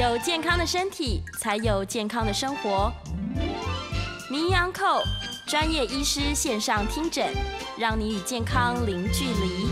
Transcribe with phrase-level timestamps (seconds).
[0.00, 2.90] 有健康的身体，才有健康的生活。
[4.30, 5.02] 名医安扣
[5.46, 7.26] 专业医师线上听诊，
[7.78, 9.68] 让你与健康零距离。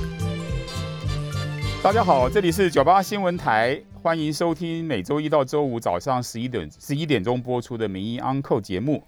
[1.83, 9.03] 大家好，这里是九八新闻台，欢迎收听每周一到周五早上十一点十一点钟播出的名医安扣节目。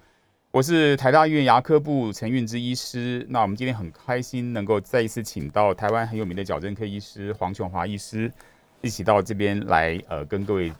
[0.51, 3.27] 我是台大医院牙科部陈运之医师。
[3.29, 8.33] 那我们今天很开心能够再一次请到台湾很有名的矫正科医师黄琼华医师
[8.80, 10.73] 一起到这边来，呃，跟各位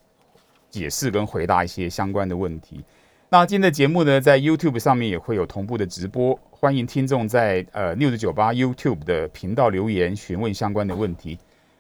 [0.71, 2.83] 解释跟回答一些相关的问题。
[3.29, 11.39] 那今天的节目呢，在 YouTube 上面也会有同步的直播，欢迎听众在呃六十九八 YouTube 的频道留言询问相关的问题。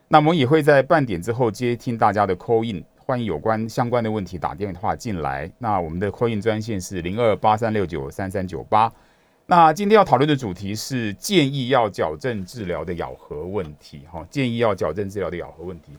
[0.08, 2.84] 那我们也会在半点之后接听大家的 call in。
[2.96, 5.50] 欢迎有关相关的问题打电话进来。
[5.58, 8.92] 那我们的 Call In 专线是零二八三六九三三九八。
[9.46, 14.02] 那今天要讨论的主题是建议要矫正治疗的咬合问题。
[14.12, 15.90] 哈，建议要矫正治疗的咬合问题。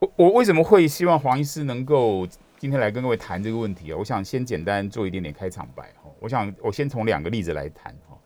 [0.00, 2.26] 我我为什么会希望黄医师能够
[2.58, 3.96] 今天来跟各位谈这个问题啊？
[3.98, 5.82] 我想先简单做一点点开场白。
[6.02, 7.94] 哈，我想我先从两个例子来谈。
[8.08, 8.16] 哈，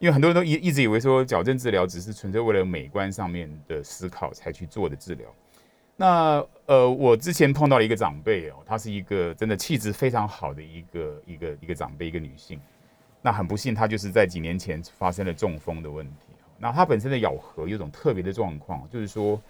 [0.00, 5.28] 因为很多人都一一直以为说矫正治疗只是纯粹为了美观上面的思考才去做的治疗。
[5.94, 12.60] 那呃，我之前碰到了一个长辈哦，她是一个真的气质非常好的一个一个一个长辈，一个女性。
[13.20, 16.34] 那很不幸，她就是在几年前发生了中风的问题。
[16.58, 19.40] 那她本身的咬合有种特别的状况，就是说，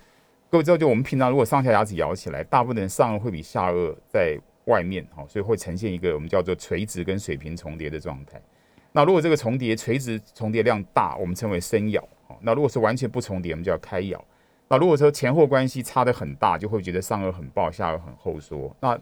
[0.52, 8.38] 各位知道，就我们平常如果上下牙齿咬起来，大部分人上颚会比下颚在外面哈，所以会呈现一个我们叫做垂直跟水平重叠的状态。
[8.92, 12.06] 那如果这个重叠垂直重叠量大，我们称为深咬。
[12.42, 14.22] 那如果是完全不重叠，我们叫开咬。
[14.68, 18.76] 那如果说前后关系差的很大，就会觉得上颚很爆，下颚很后缩。
[18.78, 19.00] 那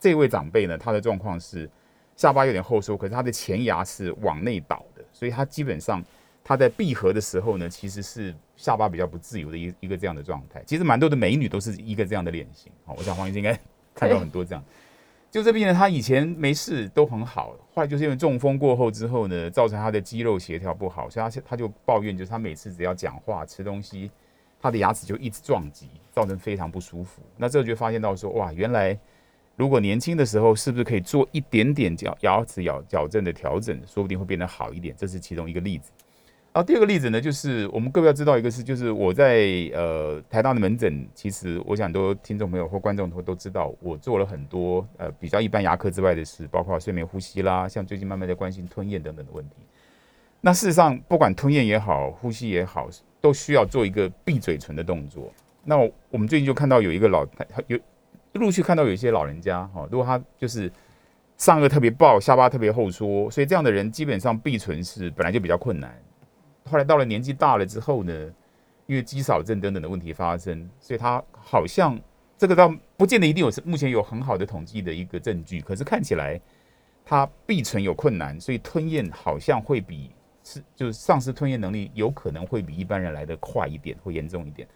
[0.00, 1.68] 这位长辈呢，他的状况是
[2.16, 6.02] 下巴有点后缩，可是他的前牙是往内倒的，所以他基本上
[6.48, 10.62] 他在闭合的时候呢，其实是下巴比较不自由的一一个这样的状态。
[10.64, 12.70] 其实蛮多的美女都是一个这样的脸型。
[12.84, 13.58] 好，我想黄医生应该
[13.92, 14.64] 看到很多这样。
[15.28, 24.10] 就这病人他以前没事都很好，后来就是因为中风过后之后呢，造成他的肌肉协调不好，所以他他就抱怨，就是他每次只要讲话吃东西。
[24.58, 27.20] 他的牙齿就一直撞击，造成非常不舒服。
[27.36, 28.98] 那这就发现到说，哇，原来
[29.54, 34.94] 如果年轻的时候是不是可以做一点点矫牙齿矫矫正的调整，说不定会变得好一点。
[34.96, 35.90] 这是其中一个例子。
[36.56, 49.56] 然后第二个例子呢，就是我们各位要知道一个是，就是我在呃台大的门诊，其实我想都听众朋友或观众都都知道，我做了很多呃比较一般牙科之外的事，包括睡眠呼吸啦，像最近慢慢在关心吞咽等等的问题。
[50.40, 52.88] 那事实上，不管吞咽也好，呼吸也好。
[53.20, 55.32] 都需要做一个闭嘴唇的动作。
[55.64, 55.76] 那
[56.10, 57.76] 我们最近就看到有一个老，他有
[58.34, 60.70] 陆续看到有一些老人家哈，如果他就是
[61.36, 65.92] 上颚特别爆，下巴特别后缩，所以这样的人基本上闭唇是本来就比较困难。
[66.68, 68.12] 后来到了年纪大了之后呢，
[68.86, 71.98] 因为肌少症等等的问题发生，所以他好像
[72.36, 76.40] 这个倒不见得一定有目前有很好的统计的一个证据，可是看起来
[77.04, 80.10] 他闭存有困难，所以吞咽好像会比。
[80.48, 84.68] 是，就是丧失吞咽能力，有可能会比一般人来的快一点，会严重一点。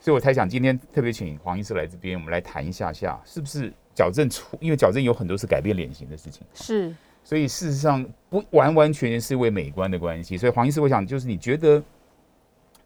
[0.00, 4.56] 所以我才想今天特别请黄医师来这边，我们来谈一下下，是不是矫正出？
[4.62, 6.42] 因为矫正有很多是改变脸型的事情。
[6.54, 10.36] 是，所以事实上不完完全全是为美观的关系。
[10.36, 11.82] 所以黄医师，我想就是你觉得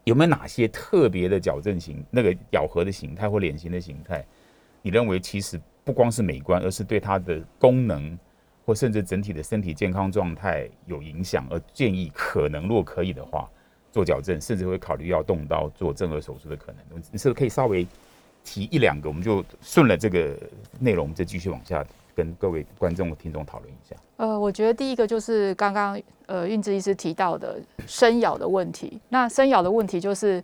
[0.05, 4.25] 有没有哪些特别的矫正型，那个咬合的形态或脸型的形态，
[4.83, 8.19] 你认为其实不光是美观，而是对它的功能？
[8.67, 13.47] 或甚至整体的身体健康状态有影响，而建议可能若可以的话
[13.93, 16.99] 做矫正，甚至会考虑要动刀做正颌手术的可能。
[17.13, 17.87] 你是不是可以稍微
[18.43, 19.11] 提一两个？
[19.11, 20.35] 我们就顺了这个
[20.81, 21.85] 内容，再继续往下
[22.15, 23.97] 跟各位观众、听众讨论一下。
[24.17, 29.01] 呃，我觉得第一个就是刚刚呃运智医师提到的生咬的问题。
[29.09, 30.43] 那生咬的问题就是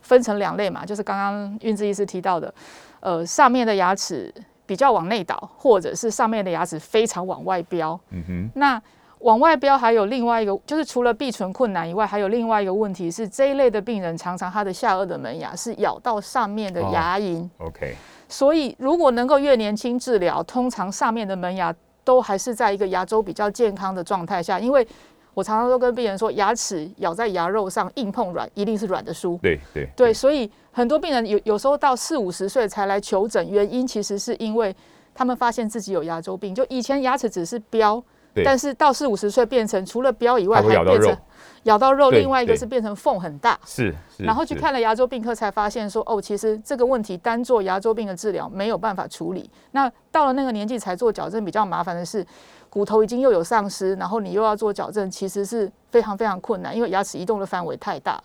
[0.00, 2.54] 分成两类嘛，就是刚刚运智医师提到的，
[3.00, 4.32] 呃，上面的牙齿。
[4.66, 7.98] 比较往内倒，或者是上面的牙齿非常往外飙。
[8.10, 8.80] 嗯哼，那
[9.18, 17.48] 往外飙还有另外一个，就是除了闭唇困难以外，还有另外一个问题是，这一类的病人常常他的下颚的门牙是咬到上面的牙龈。
[17.58, 17.96] OK，
[18.30, 24.86] 所以如果能够越年轻治疗，通常上面的门牙都还是在一个牙周比较健康的状态下，因为。
[25.32, 29.38] 我常常都跟病人说，牙齿咬在牙肉上，硬碰软，一定是软的输。
[29.40, 34.74] 对对对，所以很多病人有有时候到四五十岁才来求诊，原因其实是因为
[35.14, 38.02] 他们发现自己有牙周病，就以前牙齿只是标，
[38.44, 41.16] 但是到四五十岁变成除了标以外，还变成
[41.64, 43.58] 咬到肉，另外一个是变成缝很大。
[43.66, 49.50] 是，然后去看了牙周病科，才发现说，哦，其实这个问题单做牙周病的治疗没有办法处理。
[49.72, 52.26] 那到了那个年纪才做矫正，比较麻烦的是。
[52.72, 58.22] 骨头已经又有丧失，然后你又要做矫正，其实是非常非常困难，因为牙齿移动的范围太大。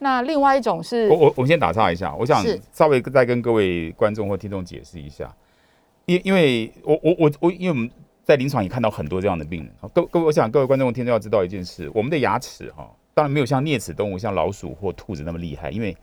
[0.00, 5.32] 那另外一种是，我我我们先打岔一下，我想稍微再跟各位观众或听众解释一下，
[6.06, 7.88] 因因为我我我我，因为我们
[8.24, 9.72] 在临床也看到很多这样的病人。
[9.92, 15.70] 各各位，我想各位观众听众要知道一件事：我们的牙齿哈，当然没有像啮齿动物，像老鼠或兔子那么厉害。
[15.70, 15.96] 因为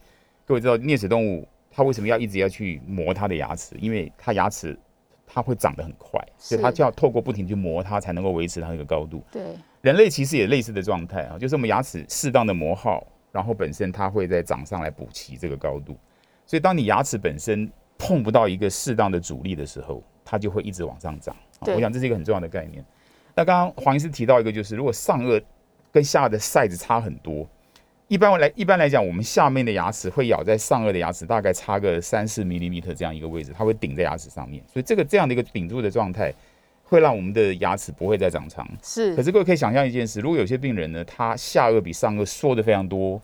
[0.45, 3.75] 各位知道，啮齿动物它为什么要一直要去磨它的牙齿？
[3.79, 4.77] 因为它牙齿
[5.25, 9.23] 它会长得很快，所以它就要透过不停去磨它，才能够维持它那个高度。
[9.31, 15.97] 对，人类其实也类似的状态啊，就是我们牙齿适当的磨耗，然后本身它会在长上来补齐这个高度。
[16.45, 21.35] 所以当你牙齿本身碰不到一个适当的阻力的时候，它就会一直往上涨。
[21.59, 22.81] 我想这是一个很重要的概念。
[23.35, 25.43] 那刚刚黄医师提到一个，就是如果上颚
[25.91, 27.45] 跟下颚的 size 差很多，
[28.07, 34.63] 一般来一般来讲，我们下面的牙齿会咬在上颚的牙齿，大概差个三四 m m 这样一个位置，它会顶在牙齿上面。
[34.71, 36.33] 所以这个这样的一个顶住的状态，
[36.85, 38.65] 会让我们的牙齿不会再长长。
[38.81, 43.21] 是可是各位可以想象一件事，如果有些病人呢，他下颚比上颚缩的非常多，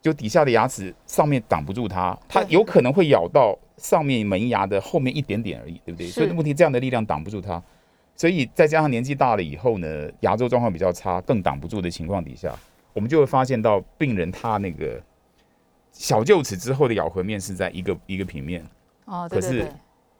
[0.00, 6.06] 就底下的牙齿上面挡不住它，它有可能会咬到上面门牙的后面一点点而已，对不对？
[6.08, 7.62] 所以问题这样的力量挡不住它，
[8.16, 12.54] 所以再加上年纪大了以后呢，牙周状况比较差，更挡不住的情况底下，
[12.92, 15.02] 我们就会发现到病人他那个
[15.92, 18.64] 小臼齿之后的咬合面是在一个一个平面，
[19.04, 19.68] 哦，对可是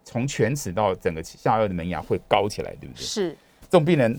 [0.04, 3.02] 从犬齿到整个下颚的门牙会高起来，对不对？
[3.02, 3.30] 是，
[3.62, 4.18] 这种病人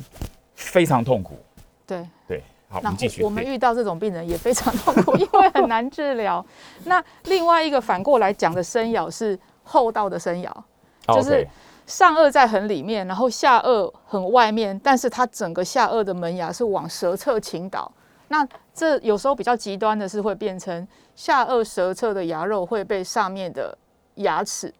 [0.55, 1.37] 非常痛苦。
[1.85, 2.05] 对。
[2.27, 2.97] 对，然后。
[3.21, 6.45] 我们遇到这种病人也非常痛苦， 因为很难治疗。
[6.85, 10.63] 那另外一个反过来讲的生咬是后道的生咬，
[11.07, 11.47] 就是
[11.87, 17.91] 上颚在很里面，然后下颚很外面，但是它整个下颚的门牙是往舌侧倾倒。
[18.27, 23.75] 那这有时候比较极端的是会变成下颚舌侧的牙肉会被上面的
[24.15, 24.71] 牙齿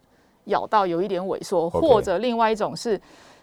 [0.44, 3.00] 咬到有一点萎缩或者另外一种是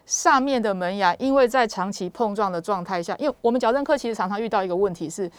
[0.07, 5.29] 上面的门牙因为在长期碰撞的状态下，因为我们矫正科其实常常遇到一个问题是。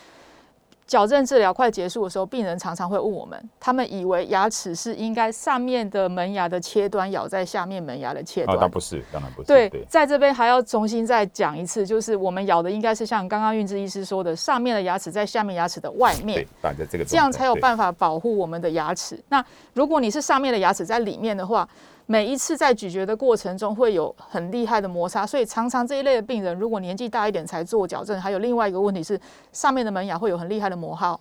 [0.86, 9.46] 矫正治疗快结束的时候，病人常常会问我们，他们以为牙齿是应该上面的门牙的切端咬在下面门牙的切啊，端，当不是，当然不是。
[9.46, 19.22] 对对，在这边还要重新再讲一次，就是我们咬的应该是像刚刚运志医师说的，上面的牙齿在下面牙齿的外面对，，摆在这个这样才有办法保护我们的牙齿。
[19.28, 19.44] 那
[19.74, 21.68] 如果你是上面的牙齿在里面的话，
[22.10, 29.20] 每一次在咀嚼的过程中会有很厉害的摩擦，所以常常这一类的病人，如果年纪大一点才做矫正，还有另外一个问题是
[29.52, 31.20] 上面的门牙会有很厉害的磨耗，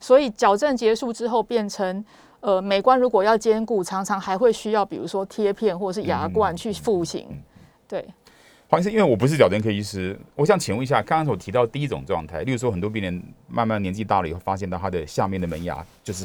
[0.00, 2.04] 所以矫正结束之后变成。
[2.44, 7.24] 呃，美观如果要兼顾，常常还会需要，比如说贴片或者是牙冠去复形。
[7.86, 8.04] 对，
[8.68, 16.24] 黄医生，因为我不是矫正科医师，我想请问一下，刚刚所提到第一种状态，例如说很多病人慢慢年纪大了以后，发现到他的下面的门牙就是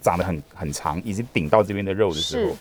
[0.00, 2.56] 长得很很长，已经顶到这边的肉的时候是，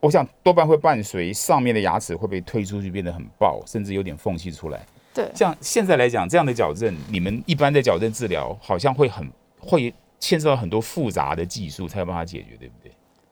[0.00, 4.80] 我想多半会伴随上面的牙齿会被推出去，变得很爆，甚至有点缝隙出来。
[5.12, 12.90] 对，像现在来讲，这样的矫正，你们一般的矫正治疗好像会很会牵涉到很多复杂的技术才有办法解决，对不对？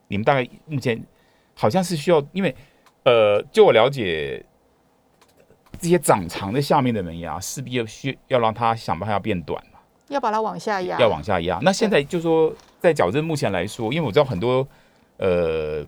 [0.09, 1.01] 你们大概目前
[1.55, 2.55] 好像是需要，因为
[3.05, 4.45] 呃，就我了解，
[5.81, 9.79] 这些长长的下面的门牙势必要需要让它想办法要变短嘛，
[10.09, 11.59] 要把它往下压，要往下压。
[11.63, 14.69] 那现在就说在矫正目前来说，因为我知道很多
[15.17, 15.87] 呃。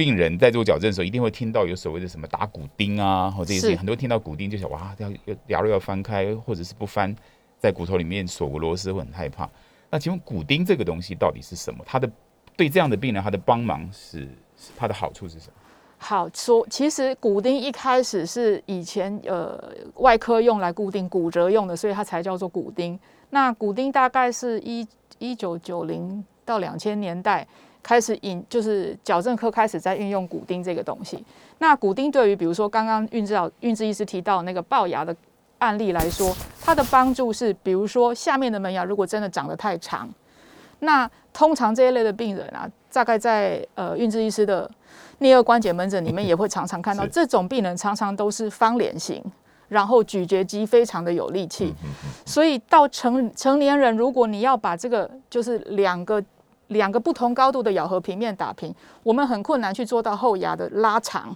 [0.00, 7.14] 病人在做矫正的时候，一定会听到有所谓的什么打骨钉啊，或这些事情，很多听到骨钉就想哇，要要牙肉要翻开，或者是不翻，
[7.58, 9.46] 在骨头里面锁个螺丝会很害怕。
[9.90, 11.84] 那请问骨钉这个东西到底是什么？
[11.86, 12.10] 它的
[12.56, 14.20] 对这样的病人，它的帮忙是
[14.56, 15.52] 是它的好处是什么？
[15.98, 19.62] 好说，其实骨钉一开始是以前呃
[19.96, 22.98] 外科用来固定骨折用的，所以它才叫做骨钉。
[23.28, 24.88] 那骨钉大概是一
[25.18, 27.46] 一九九零到两千年代
[27.82, 31.24] 开始引，就是矫正科开始在运用骨钉这个东西。
[31.58, 35.14] 那骨钉对于比如说刚刚运治老运志医师提到那个龅牙的
[35.58, 40.08] 案例来说，它的帮助是，比如说下面的门牙如果真的长得太长，
[40.78, 44.70] 那通常这一类的病人啊，大概在呃运志医师的
[45.20, 47.10] 颞颌关节门诊里面也会常常看到，是。
[47.10, 49.22] 这种病人常常都是方脸型，
[49.68, 51.74] 然后咀嚼肌非常的有力气，
[52.24, 56.24] 所以到成成年人，如果你要把这个就是两个
[56.70, 61.34] 两个不同高度的咬合平面打平，我们很困难去做到后牙的拉长，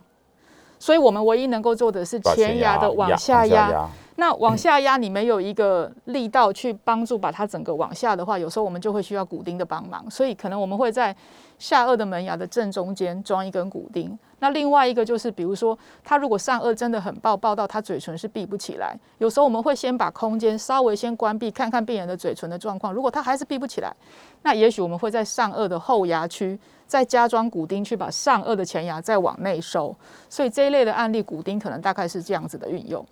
[0.78, 3.88] 所以我们唯一能够做的是前牙的往下压。
[4.16, 11.14] 压，那往下压，你没有一个力道去帮助把它整个往下的话，有时候我们就会需要骨钉的帮忙，所以可能我们会在
[11.58, 14.18] 下颚的门牙的正中间装一根骨钉。
[14.40, 22.92] 那另外一个就是，比如说他如果上颚真的很爆，爆到他嘴唇是闭不起来，有时候我们会先把空间稍微先关闭，看看病人的嘴唇的状况。
[22.92, 23.94] 如果他还是闭不起来，
[24.42, 29.94] 那也许我们会在上颚的后牙区再加装骨钉，去把上颚的前牙再往内收。
[30.28, 33.04] 所以这一类的案例，骨钉可能大概是这样子的运用。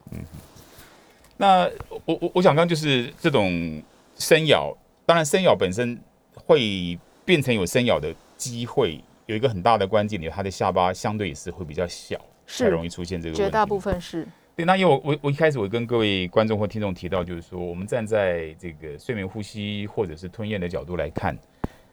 [1.42, 1.68] 那
[2.04, 3.82] 我我我想刚就是这种
[4.14, 4.72] 生咬，
[5.04, 6.00] 当然生咬本身
[6.32, 13.42] 会变成有生咬的机会，有一个很大的关键点，他的下巴相对也是会比较小，才是容易出现这个问题。
[13.42, 21.36] 绝大部分是对，那因为我我我一开始我跟各位观众或听众提到，就是说我们站在这个睡眠呼吸或者是吞咽的角度来看，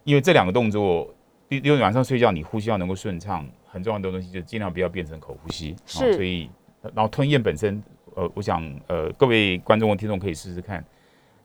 [0.03, 1.11] 因为这两个动作，
[1.47, 5.75] 因因为晚上睡觉你呼吸要能够顺畅，很重要的东西就尽量不要变成口呼吸。
[5.87, 6.47] 是所以
[6.93, 7.81] 然后吞咽本身，
[8.19, 10.83] 呃，我想呃各位观众和听众可以试试看，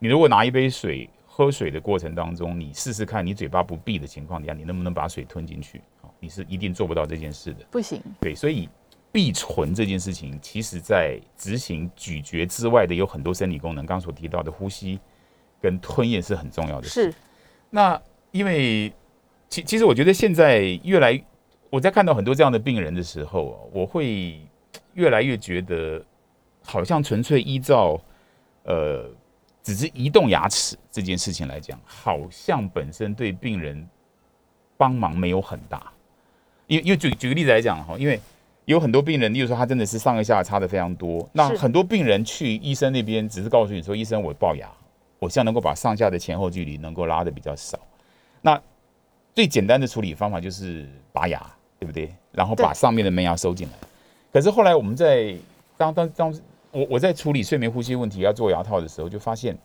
[0.01, 5.81] 你如果拿一杯水喝水的过程当中，你试试看，你嘴巴不闭的情况底下，你能不能把水吞进去？
[6.01, 7.65] 哦，你是一定做不到这件事的。
[7.71, 8.69] 不行，对，所以
[9.13, 14.99] 闭唇这件事情，其实在执行咀嚼之外的有很多生理功能，刚刚所提到的呼吸
[15.61, 17.13] 跟吞咽是很重要的事。
[17.13, 17.15] 是
[17.71, 18.01] 那
[18.33, 18.93] 因为
[19.49, 21.23] 其其实我觉得现在越来，
[21.71, 24.41] 我在看到很多这样的病人的时候啊，我会
[24.95, 26.05] 越来越觉得，
[26.65, 28.01] 好像纯粹依照
[28.65, 29.09] 呃
[29.63, 33.87] 只是移动牙齿这件事情来讲，好像本身对病人
[34.77, 35.93] 帮忙没有很大。
[36.67, 38.19] 因为因为举举个例子来讲哈，因为
[38.65, 44.69] 有很多病人，例如说他真的是上一下差的非常多，那很多病人去医生那边只是告诉你说，医生我龅牙，
[45.19, 47.79] 我希望能够把上下的前后距离能够拉的比较少。
[48.41, 48.59] 那
[49.35, 51.39] 最简单的处理方法就是拔牙，
[51.79, 52.15] 对不对？
[52.33, 53.75] 然后把上面的门牙收进来。
[54.33, 55.37] 可是后来我们在
[55.77, 56.35] 当当当
[56.75, 59.57] 我我在处理睡眠呼吸问题要做牙套的时候，就发现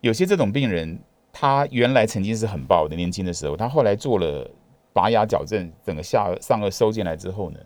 [0.00, 0.96] 有些这种病人，
[1.32, 4.48] 他原来曾经是很暴的，年轻的时候，他后来做了
[4.92, 7.58] 拔牙矫正，整个下颚上颚收进来之后呢，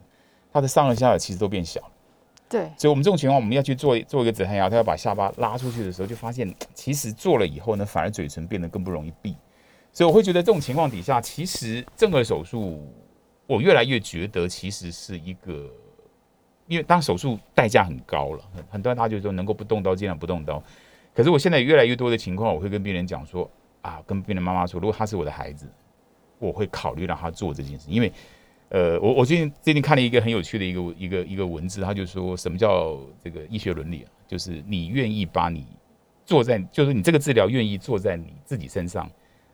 [0.51, 1.93] 他的上颚下颚其实都变小了。
[2.49, 9.37] 对，所以我们这种情况，我们要去做做一个止颌牙他，要把下巴拉出去的时候，就发现其实做了以后呢，反而嘴唇变得更不容易闭。
[9.93, 12.81] 所以我会觉得这种情况底下，其实正颌手术，
[13.47, 15.69] 我越来越觉得其实是一个，
[16.67, 20.63] 因为当手术代价很高了，很很多人他就说能够不动刀尽量不动刀。
[21.15, 25.67] 可是我现在越来越多的情况，我会跟病人讲说啊，跟病人妈妈说，如果他是我的孩子，
[26.39, 28.13] 我会考虑让他做这件事，因为
[28.69, 34.11] 呃，我我最近最近看了一个很有趣的一个一个一个文字，他就说什么叫这个医学伦理啊？
[34.27, 35.65] 就是你愿意把你
[36.25, 39.09] 做在，就是你这个治疗愿意做在你自己身上、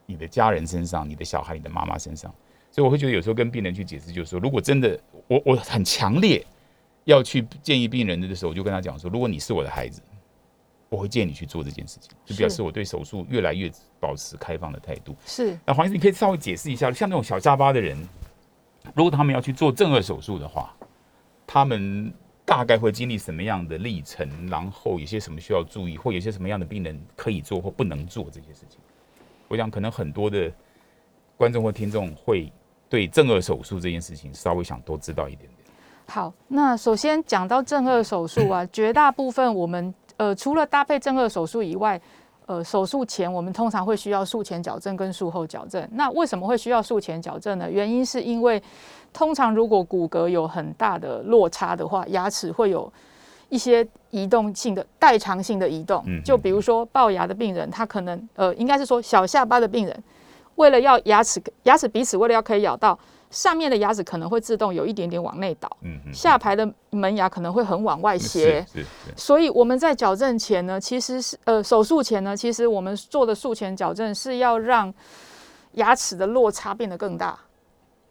[0.06, 2.32] 你的家人身上、你的小孩、你的妈妈身上。
[2.70, 6.42] 所以我会觉得有时候跟病人去解释，就是说，如果真的我我很强烈
[7.04, 10.00] 要去建议病人的时候，我就跟他讲说，如果你是我的孩子，
[10.88, 15.16] 我会建议你去做这件事情，就表示我对手术越来越保持开放的态度。
[15.24, 17.96] 是那黄医生，你可以稍微解释一下，像那种小下巴的人，
[18.94, 20.74] 如果他们要去做正颌手术的话，
[21.46, 22.12] 他们
[22.44, 24.28] 大概会经历什么样的历程？
[24.48, 28.78] 然后有些什么需要注意，或有些什么样的病人可以做或不能做这些事情？
[29.48, 30.52] 我想可能很多的
[31.36, 32.52] 观众或听众会
[32.88, 35.51] 对正颌手术这件事情稍微想多知道一点点。
[36.12, 36.30] 好。
[36.48, 41.98] 那首先讲到正颚手术啊，绝大部分我们呃除了搭配正颚手术以外，
[42.44, 45.88] 呃手术前我们通常会需要术前矫正跟术后矫正。
[45.92, 47.70] 那为什么会需要术前矫正呢？
[47.70, 48.62] 原因是因为
[49.10, 52.92] 通常如果骨骼有很大的落差的话，牙齿会有
[53.48, 60.04] 一些移动性的代偿性的移动嗯，就比如说龅牙的病人，他可能呃应该是说小下巴的病人，
[60.56, 62.98] 为了要牙齿牙齿彼此为了要可以咬到
[63.32, 68.64] 上面的牙齿，可能会自动有一点点往内倒，嗯嗯，下排的门牙可能会很往外斜。
[69.16, 74.92] 所以我们在矫正前呢，其实是呃手术前呢，其实我们做的术前矫正是要让
[75.72, 77.36] 牙齿的落差变得更大。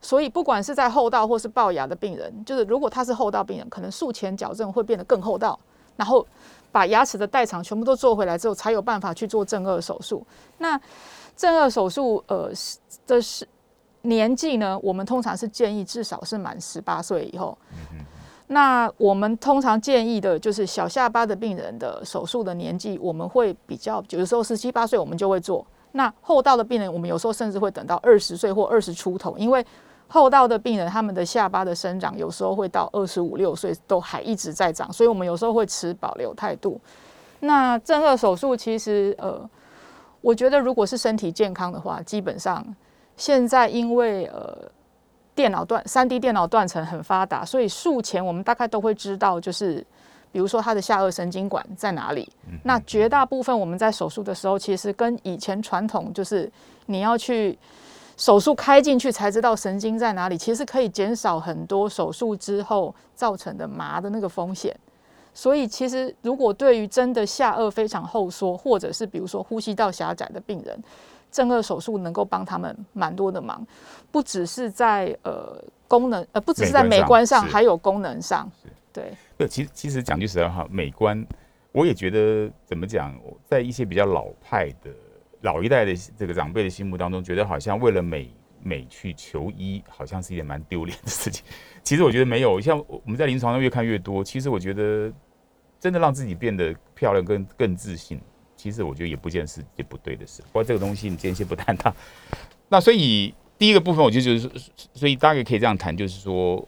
[0.01, 5.59] 所以不管是在后道或是龅牙的病人，就是如果他是后道病人，可能术前矫正会变得更厚道，
[5.95, 6.25] 然后
[6.71, 10.25] 把牙齿的代偿全部都做回来之后，才有办法去做正颚手术。
[10.57, 10.81] 那
[11.37, 13.47] 正颚手术呃是的是
[14.03, 17.57] 年纪呢，我们通常是建议至少是满十八岁以后。
[18.47, 25.65] 那我们通常建议的就是小下巴的病人的手术的年纪，我们会比较有的时候十七八岁我们就会做。
[25.93, 29.65] 那后道的病人，我们有时候甚至会等到二十岁或二十出头，因为
[30.07, 36.77] 后道的病人他们的下巴的生长有时候会到二十五六岁都还一直在长，所以我们有时候会持保留态度。
[37.39, 39.49] 那正颚手术其实呃，
[40.19, 42.65] 我觉得如果是身体健康的话，基本上
[43.21, 44.57] 现在因为呃
[45.35, 49.85] 电脑断三 D 电脑断层很发达，所以术前我们大概都会知道，就是
[50.31, 52.27] 比如说他的下颚神经管在哪里。
[52.63, 56.51] 那绝大部分我们在手术的时候，其实跟以前传统就是
[56.87, 57.55] 你要去
[58.17, 64.75] 手术开进去才知道神经在哪里，其实可以减少很多手术之后造成的麻的那个风险。
[65.31, 70.83] 所以其实如果对于真的下颚非常后缩，或者是比如说呼吸道狭窄的病人，
[71.31, 73.65] 正颚手术能够帮他们蛮多的忙，
[74.11, 78.69] 不只是在呃功能呃，不只是在美观上，是还有功能上是。
[78.93, 81.25] 对，不，其实其实讲句实在话，美观，
[81.71, 84.91] 我也觉得怎么讲，在一些比较老派的
[85.41, 88.29] 老一代的这个长辈的心目当中，觉得好像为了美
[88.61, 91.45] 美去求医，好像是一件蛮丢脸的事情。
[91.83, 95.09] 其实我觉得没有，像我们在临床上越看越多，其实我觉得
[95.79, 98.19] 真的让自己变得漂亮跟更自信，
[98.61, 100.41] 其实我觉得也不见是也不对的事。
[100.43, 101.93] 不过这个东西你今天先不谈它。
[102.69, 104.51] 那所以第一个部分，我觉得就是，
[104.93, 106.67] 所以大概可以这样谈，就是说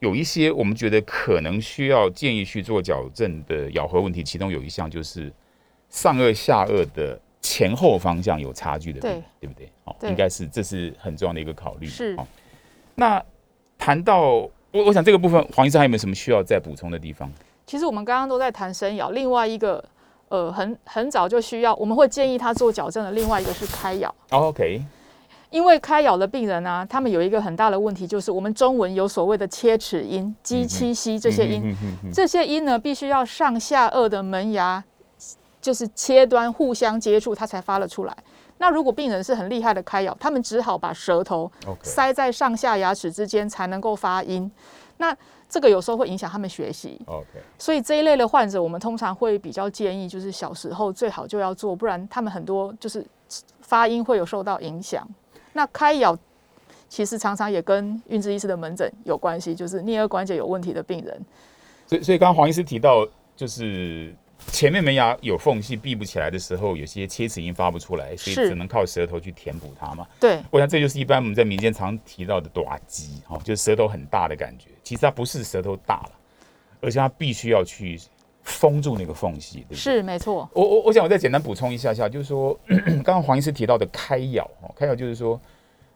[0.00, 5.32] 有一些我们觉得可能需要建议去做矫正的咬合问题，其中有一项就是
[5.88, 7.18] 上颚下颚的。
[7.42, 9.66] 前后方向有差距的，对对不对？
[9.84, 11.86] 哦，应该是这是很重要的一个考虑。
[11.86, 12.26] 是哦。
[12.96, 13.20] 那
[13.78, 17.32] 谈到我，我想这个部分，黄医生还有没有什么需要再补充的地方？
[17.66, 19.82] 其实我们刚刚都在谈生咬，另外一个
[20.30, 23.12] 呃，很很早就需要，我们会建议他做矫正的。
[23.12, 24.14] 另外一个是开咬。
[24.30, 24.82] OK。
[25.50, 31.76] 因为开咬的病人呢，他们有一个很大的问题，就是我们中文有所谓的切齿音、鸡七西这些音，
[32.14, 34.82] 这些音呢，必须要上下颚的门牙。
[35.60, 38.16] 就是切端互相接触，它才发了出来。
[38.56, 44.50] 那如果病人是很厉害的开咬，他们只好把舌头塞在上下牙齿之间才能够发音。
[45.00, 45.16] 那
[45.48, 47.00] 这个有时候会影响他们学习。
[47.06, 47.26] OK，
[47.58, 53.02] 所以这一类的患者，我们通常会比较建议，就是小时候最好就要做，不然他们很多就是
[53.62, 55.08] 发音会有受到影响。
[55.54, 56.14] 那开咬
[56.90, 61.24] 其实常常也跟运智医师的门诊有关系，就是颞颌关节有问题的病人。
[61.86, 64.14] 所以，所以刚刚黄医师提到，就是。
[64.52, 70.06] 前面门牙有缝隙闭不起来的时候，有些切齿音发不出来，所以只能靠舌头去填补它嘛。
[70.18, 74.66] 对，我想这就是一般我们在民间常提到的短肌，哈，就是舌头很大的感觉。
[74.82, 76.12] 其实它不是舌头大了，
[76.80, 77.98] 而且它必须要去
[78.42, 79.76] 封住那个缝隙，对不对？
[79.76, 80.48] 是没错。
[80.52, 85.40] 我我我想我再简单补充一下下，就是说 刚刚黄医师提到的开咬，哦，开咬就是说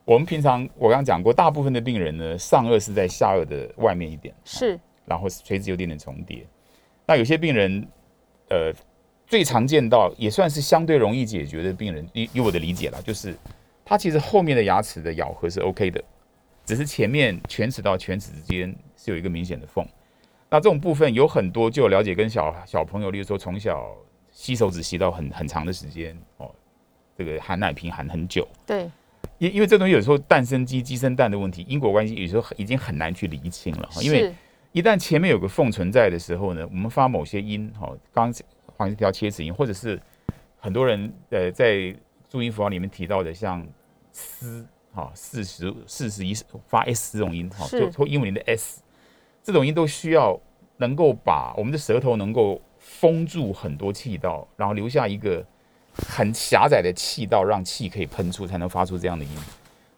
[0.05, 6.47] 我们平常我刚刚讲过，大部分的病人呢，上颚是在下颚的外面一点，是，然后垂直有点点重叠。
[7.05, 7.87] 那有些病人。
[8.49, 8.73] 呃，
[9.27, 13.35] 最常见到也算是相对容易解决的病人，以以我的理解啦，就是
[13.85, 16.03] 他其实后面的牙齿的咬合是 OK 的，
[16.65, 19.85] 只是前面犬齿到犬齿之间是有一个明显的缝。
[20.51, 23.91] 那这种部分有很多，就有了解跟小小朋友，例如说从小
[24.31, 26.51] 吸手指吸到很很长的时间哦，
[27.17, 28.47] 这个含奶瓶含很久。
[28.67, 28.91] 对，
[29.39, 34.33] 因因为这东西有时候蛋生鸡鸡生蛋的问题，因果关系有时候已经很难去厘清了，因为。
[34.75, 38.35] 一旦前面有个缝存在的时候呢，我们发某些音，哈，刚
[38.77, 40.01] 黄一条切齿音，或者是
[40.59, 41.95] 很多人呃在
[42.29, 43.65] 注音符号里面提到的像
[44.11, 46.35] 嘶，哈，四十四十一
[46.67, 48.83] 发 s 这种音，哈，就或英文里的 s，
[49.45, 50.37] 这种音都需要
[50.79, 55.47] 能够把我们的舌头能够封住很多气道，然后留下一个
[55.93, 59.31] 很狭窄的气道，让气可以喷出，才能发出这样的音。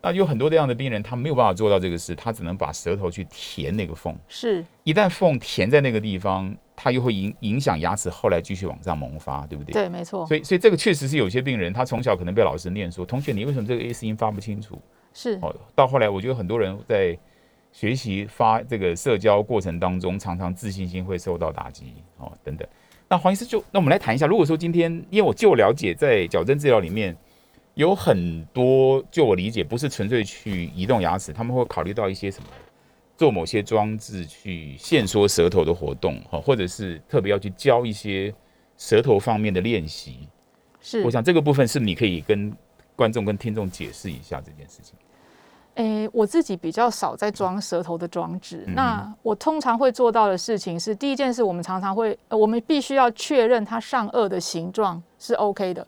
[0.06, 4.16] 那有很多这样的病人，他没有办法做到这个事，他只能把舌头去填那个缝。
[4.28, 9.72] 是，一旦缝填在那个地方，它又会影影响牙齿后来继续往上萌发，对不对？
[9.72, 10.24] 对，没错。
[10.24, 14.80] 所以，所以这个确实是有些病人，他从小可能被老师念说：“同学，你为什么这个 S 音发不清楚？”
[15.12, 15.40] 是。
[15.42, 17.18] 哦，到后来，我觉得很多人在
[17.72, 21.94] 学习发这个社交过程当中，常常自信心会受到打击。
[22.18, 22.64] 哦，等等。
[23.08, 27.16] 那黄医师就，那我们来谈一下，如果说今天，因为我就了解，在矫正治疗里面。
[27.76, 32.48] 有很多，就我理解，不是纯粹去移动牙齿，他们会考虑到一些什么，
[33.18, 38.34] 做某些装置去限缩舌头的活动，哈，或者是特别要去教一些
[38.78, 40.26] 舌头方面的练习。
[40.80, 42.50] 是，我想这个部分是你可以跟
[42.96, 44.94] 观众跟听众解释一下这件事情。
[45.74, 55.86] 诶，我自己比较少在装舌头的装置，那我通常会做到的事情是，第一件事，我们常常会，我们必须要确认它上颚的形状是 OK 的。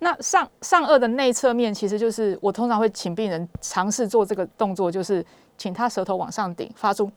[0.00, 5.24] 那上上颚的内侧面，其实就是我通常会请病人尝试做这个动作，就是
[5.56, 7.10] 请他舌头往上顶，发出。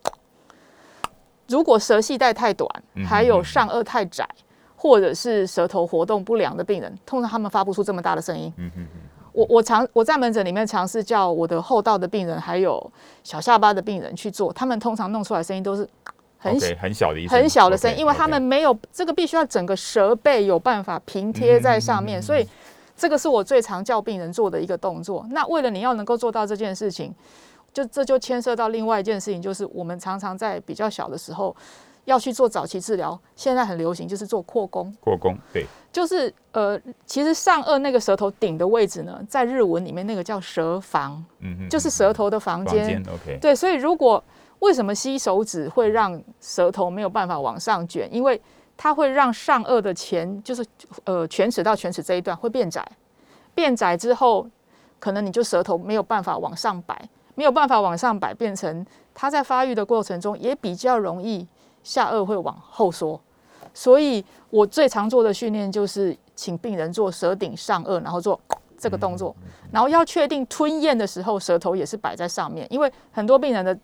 [1.47, 2.67] 如果舌系带太短，
[3.05, 4.27] 还有上颚太窄，
[4.75, 8.51] 或者是舌头活动不良的病人，通常他们发不出这么大的声音。
[9.33, 12.91] 我我尝我在门诊里面尝试叫我的后道的病人，还有
[13.23, 15.87] 小下巴的病人去做，他们通常弄出来声音都是
[16.41, 22.45] 很很小的很小的声音，因为他们没有这个必须要整个舌背有办法平贴在上面，所以。
[22.93, 25.25] 这个是我最常叫病人做的一个动作。
[25.31, 27.11] 那为了你要能够做到这件事情，
[27.73, 31.55] 就这就牵涉到另外一件事情，就是我们常常在比较小的时候
[32.05, 33.19] 要去做早期治疗。
[33.35, 34.95] 现在很流行就是做扩弓。
[34.99, 43.01] 扩弓，对，就是呃，其实上颚那个舌头顶的位置呢，在日文里面那个叫舌房，嗯就是舌头的房间。
[43.11, 44.23] OK，对，所以如果
[44.61, 48.07] 为什么吸手指会让舌头没有办法往上卷？
[48.11, 48.39] 因为
[48.77, 50.65] 它会让上颚的前，就是
[51.03, 52.83] 呃犬齿到犬齿这一段会变窄，
[53.53, 54.47] 变窄之后，
[54.99, 61.47] 可能你就舌头没有办法往上摆，没有办法往上摆，变成它在发育的过程中也比较容易
[61.83, 63.19] 下颚会往后缩。
[63.73, 68.39] 所以我最常做的训练就是请病人做舌顶上颚，然后做
[68.77, 69.35] 这个动作，
[69.71, 73.77] 然后要确定吞咽的时候，舌头也是摆在上面，因为很多病人的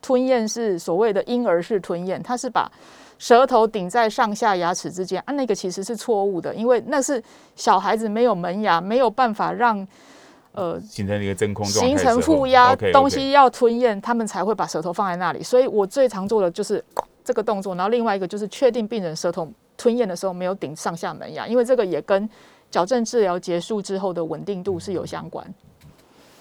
[0.00, 2.70] 吞咽是所谓的婴儿式吞咽，他是把
[3.18, 7.22] 舌头顶在上下牙齿之间啊，那个其实是错误的，因为那是
[7.56, 9.86] 小孩子没有门牙，没有办法让
[10.52, 15.42] 呃形成一个真空状态形成负压东西要吞咽，他们才会把舌头放在那里。
[15.42, 16.82] 所以我最常做的就是
[17.24, 22.28] 这个动作，然后另外一个就是确定病人舌头吞咽的时候没有顶上下门牙，因为这个也跟
[22.70, 25.44] 矫正治疗结束之后的稳定度是有相关。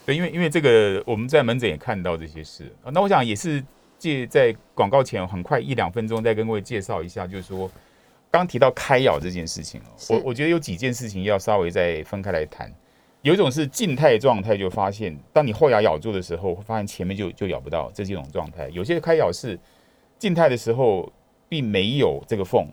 [0.07, 3.61] 对，因为因为这个我们在门诊也看到这些事，啊那我想也是
[3.99, 7.69] 借在广告前很快一两分钟再跟各位介绍一下，就是说
[8.31, 12.73] 刚提到开咬这件事情哦，我我觉得有几件事情要稍微再分开来谈。
[13.21, 18.69] 有一种是静态状态，就发现当你后牙咬住的时候，会发现前面就就咬不到，这是一种状态。
[18.69, 19.59] 有些开咬是
[20.17, 21.11] 静态的时候
[21.49, 22.65] 并没有这个缝，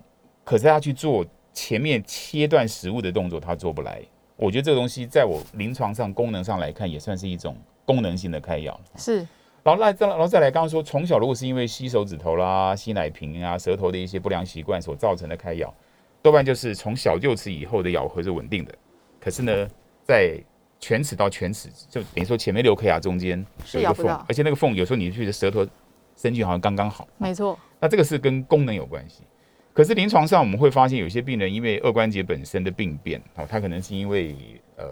[0.45, 4.01] 可是他去做前面切断食物的动作，他做不来。
[4.37, 8.79] 我觉得这个东西在我临床上功能上来看，也算是一种功能性的开咬。
[8.97, 9.27] 是。
[9.63, 15.73] 然后再再然后再来，刚刚说从小如果是因为吸手指头啦、吸奶瓶啊、舌头的一些不良习惯所造成的开咬，
[16.21, 18.75] 多半就是从小臼齿以后的咬合是稳定的，
[19.19, 19.67] 可是呢，
[20.03, 20.39] 在
[20.79, 23.43] 犬齿到犬齿，就等于说前面六颗牙中间
[23.73, 25.67] 有一个缝而且那个缝有时候你去的舌头
[26.15, 29.23] 伸进好像刚刚好，没错，那这个是跟功能有关系。
[29.75, 34.37] 可是临床上我们会发现，有些病人因为二关节本身的病变，哦，他可能是因为
[34.77, 34.87] 呃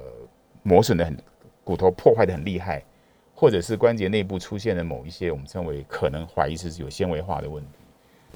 [0.65, 1.17] 磨损的很，
[1.63, 2.83] 骨头破坏的很厉害，
[3.33, 7.79] 或者是关节内部出现了某一些我们称为可能怀疑是有纤维化的问题，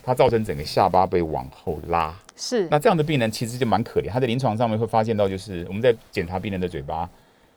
[0.04, 2.16] 它造成整个下巴被往后拉。
[2.36, 7.10] 是那这样的病人其实就蛮可怜，他在临床上面会发现到，就是我们在检查病人的嘴巴，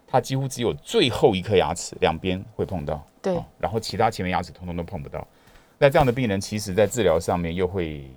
[0.07, 5.27] 他几乎只有最后一颗牙齿两边会碰到，对哦然后其他前面牙齿通通都碰不到。
[5.77, 8.09] 那这样的病人，其实在治疗上面又会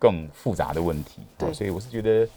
[0.00, 1.22] 更复杂的问题。
[1.38, 2.28] 哦对所以我是觉得，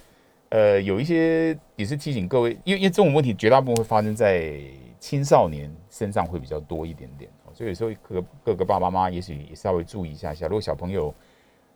[0.50, 4.60] 呃，有一些也是提醒各位，因为因为这种问题绝大部分会发生在
[5.00, 7.32] 青少年身上会比较多一点点。
[7.46, 11.14] 哦所以有时候各各个爸爸妈妈也许也稍微注意一下下，如果小朋友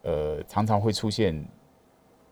[0.01, 1.43] 呃常常会出现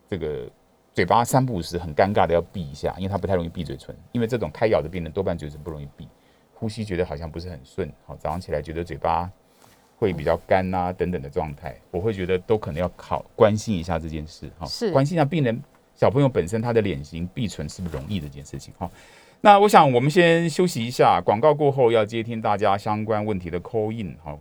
[0.10, 0.50] 这个
[0.94, 6.08] 嘴巴三不五时很尴尬的要闭一下，因为他不太容易闭嘴唇，因为这种开咬的病人多半嘴唇不容易闭，
[6.54, 9.30] 呼吸觉得好像不是很顺，好早上起来觉得嘴巴
[9.98, 15.62] 会比较干啊等等的状态，我会觉得都可能要考关心一下这件事，哈，是关心一下病人
[15.96, 18.90] 小朋友本身他的脸型闭唇是不是容易的这件事情，哈。
[19.42, 24.38] 那我想我们先休息一下，广告过后要接听大家相关问题的 call in，哈，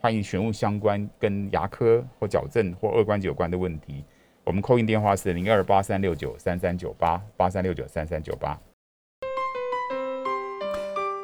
[0.00, 4.04] 欢迎询问相关跟牙科或矫正或二关节有关的问题。
[4.44, 8.58] 我们 call in 电话是零二八三六九三三九八八三六九三三九八。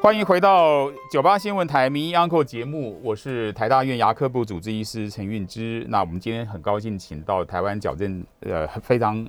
[0.05, 5.83] 欢迎回到九八新闻台名医 Uncle 节目，我是台大院牙科部主治医师陈运之。
[5.89, 9.27] 那我们今天很高兴请到台湾矫正呃非常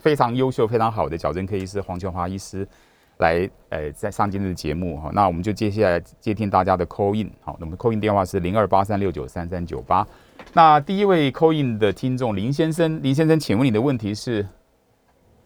[0.00, 2.68] 非常优秀、非常好的矫正科医师黄琼华医师
[3.16, 5.08] 来呃在上今天的节目哈。
[5.14, 10.06] 那我们就接下来接听大家的 call in 好，那么 call in 电话是零二八三六九三三九八。
[10.52, 14.46] 那第一位 call in 的听众林先生，林先生，请问你的问题是？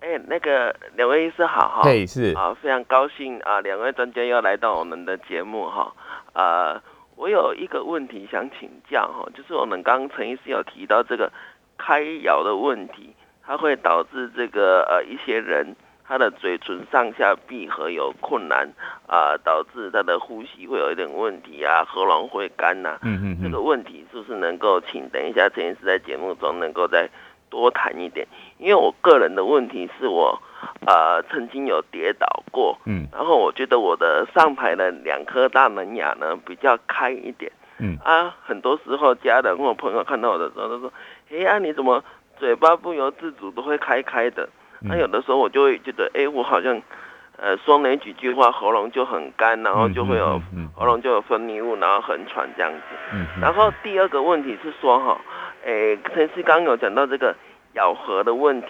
[0.02, 2.34] 哎，那个两位医师好哈，嘿，是。
[2.34, 5.92] 啊，非常高兴啊，两位专家又来到我们的节目哈，
[6.32, 6.82] 呃，
[7.14, 11.30] 我有一个问题想请教哈，就是我们刚刚陈医师有提到这个
[11.78, 13.14] 开咬的问题，
[13.46, 18.68] 它会导致这个呃一些人他的嘴唇上下闭合有困难
[19.06, 27.08] 啊、导致他的呼吸会有一点问题啊，喉咙会干呐、嗯嗯嗯，这个问题是不是能够请等一下陈医师在节目中能够再
[27.52, 28.26] 多谈一点？
[28.56, 30.40] 因为我个人的问题是我
[30.86, 33.06] 呃曾经有跌倒过，嗯。
[33.12, 37.98] 然后我觉得我的上排的两颗大门牙呢比较开一点，嗯。
[38.02, 40.90] 啊，很多时候家人或朋友看到我的时候都说，
[41.30, 42.02] 哎呀、你怎么
[42.38, 44.48] 嘴巴不由自主都会开开的？
[44.80, 46.80] 那、嗯有的时候我就会觉得，哎，我好像
[47.36, 52.80] 呃说哪几句话喉咙就很干，然后就会有、嗯嗯喉咙就有分泌物，然后很喘这样子。
[53.12, 53.40] 嗯嗯。
[53.42, 55.20] 然后第二个问题是说哈，
[55.64, 57.34] 诶，陈师刚刚有讲到这个
[57.74, 58.68] 咬合的问题，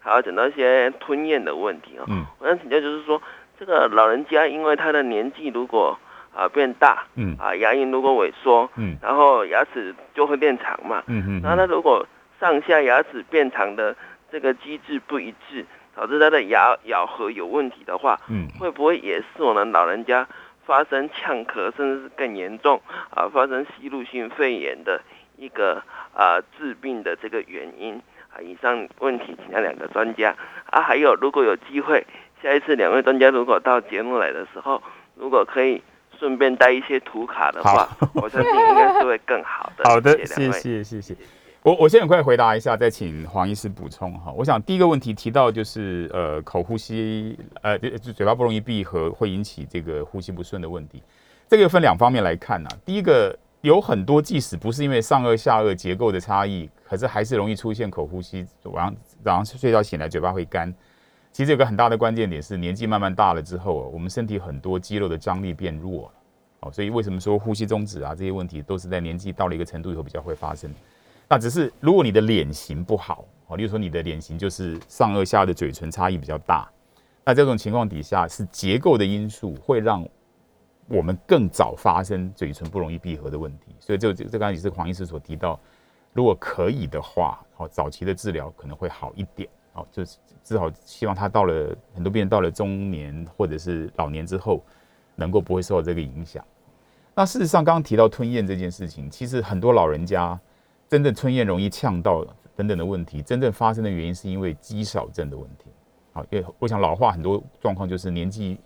[0.00, 2.04] 还有讲到一些吞咽的问题哦。
[2.08, 3.20] 嗯我想请教就是说，
[3.58, 5.98] 这个老人家因为他的年纪如果
[6.34, 11.02] 啊、变大嗯啊、牙龈如果萎缩，嗯然后牙齿就会变长嘛。
[11.08, 12.06] 嗯嗯，那他如果
[12.38, 13.96] 上下牙齿变长的
[14.30, 20.28] 这个机制不一致，导致他的牙咬合有问题的话，嗯会不会也是我们老人家
[20.64, 25.00] 发生呛咳，甚至是更严重啊，发生吸入性肺炎的
[25.38, 27.94] 一个啊治病的这个原因
[28.30, 28.42] 啊？
[28.42, 30.34] 以上问题请教两个专家
[30.70, 32.06] 啊，还有如果有机会，
[32.42, 34.82] 下一次两位专家如果到节目来的时候，
[35.14, 35.82] 如果可以
[36.18, 39.88] 顺便带一些图卡的话，我相信应该是会更好的。
[39.88, 40.50] 好的，谢。
[40.50, 41.16] 谢谢谢。
[41.62, 44.32] 我我先很快回答一下，再请黄医师补充哈。
[44.32, 51.02] 我想第一个问题提到就是呃口呼吸呃就嘴巴不容易闭合，会引起这个呼吸不顺的问题。
[51.48, 52.68] 这个分两方面来看呢。
[52.86, 60.72] 第一个有很多即使不是因为上颚下颚结构的差异，可是还是容易出现口呼吸，晚上早上睡觉醒来嘴巴会干。
[61.32, 66.12] 其实有个很大的关键点是年纪慢慢大了之后，我们身体很多肌肉的张力变弱了。
[66.60, 70.72] 哦，所以为什么说呼吸中止啊这些问题都是在年纪到了一个程度以后比较会发生？
[71.28, 76.68] 那只是如果你的脸型不好，哦，例如说你的脸型就是上颚下的嘴唇差异比较大，
[77.24, 80.04] 那这种情况底下是结构的因素会让
[80.88, 83.76] 我们更早发生嘴唇不容易闭合的问题。
[83.78, 85.60] 所以这这这刚才也是黄医师所提到，
[86.12, 89.48] 如果可以的话，哦，早期的治疗可能会好一点。
[89.74, 94.62] 哦，就是至少希望他到了很多病人到了中年或者是老年之后。
[95.20, 96.44] 能够不会受到这个影响。
[97.12, 100.38] 那事实上，刚刚提到吞咽这件事情，其实很多老人家
[100.88, 102.24] 真正吞咽容易呛到
[102.54, 105.72] 等等的问题，真正发生的原因是因为肌少症的问题。
[106.12, 108.60] 好，因为我想老化很多状况就是年纪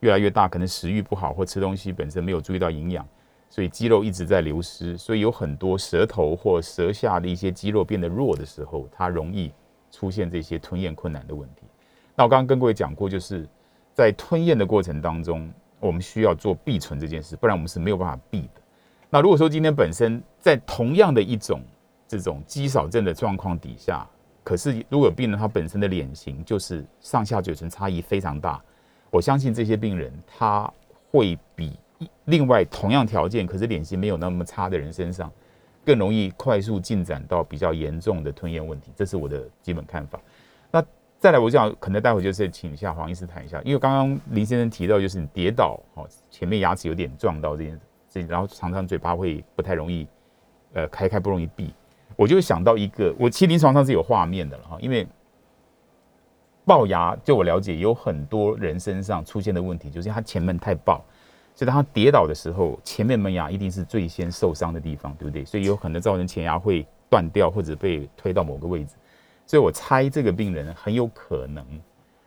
[0.00, 3.06] 越来越大，可能食欲不好或吃东西本身没有注意到营养，
[3.50, 9.52] 所以肌肉一直在流失，所以有很多舌头或舌下的一些肌肉变得弱的时候，它容易
[9.90, 11.62] 出现这些吞咽困难的问题。
[12.14, 13.46] 那我刚刚跟各位讲过，就是
[13.94, 15.50] 在吞咽的过程当中。
[15.78, 18.62] 我们需要做闭唇这件事，不然我们是没有办法闭的。
[19.10, 21.62] 那如果说今天本身在同样的一种
[22.08, 24.04] 这种肌少症的状况底下，
[24.42, 28.60] 可是如果病人他本身的脸型就是上下嘴唇差异非常大，
[29.10, 30.70] 我相信这些病人他
[31.10, 31.78] 会比
[32.26, 35.30] 另外同样条件可是脸型没有那么差的人身上
[35.84, 38.92] 更容易快速进展到比较严重的吞咽问题。
[38.96, 40.20] 这是我的基本看法。
[40.70, 40.84] 那。
[41.18, 50.06] 再来，我想可能待会就是请一下黄医师谈一下，因为刚刚林先生提到，就是你跌倒哦，前面牙齿有点撞到这件事这，然后常常嘴巴会不太容易，
[50.74, 51.72] 呃，开开不容易闭。
[52.16, 55.08] 我就想到一个，我其实临床上是有画面的了哈，因为
[56.66, 61.02] 龅牙，就我了解，有很多人身上出现的问题，就是他前门太暴，
[61.54, 65.44] 所以当他跌倒的时候，前面门牙一定是最先受伤的地方，对不对？
[65.44, 68.96] 所以有可能造成前牙会断掉或者被推到某个位置。
[69.46, 71.64] 所以我猜这个病人很有可能，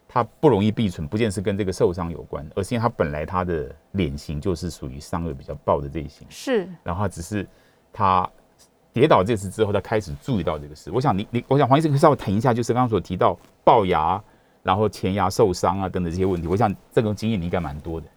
[0.07, 6.25] 他不容易闭唇，不见是跟这个受伤有关，而是因为他本来他的脸型就是属于上颚比较暴的这一型。
[6.29, 7.45] 是，然后只是
[7.91, 8.27] 他
[8.93, 10.89] 跌倒这次之后，他开始注意到这个事。
[10.91, 14.23] 我想你你，我想黄医生可以稍微谈一下，就是刚刚所提到龅牙，
[14.63, 16.47] 然后前牙受伤啊等等这些问题。
[16.47, 18.07] 我想这种经验你应该蛮多的。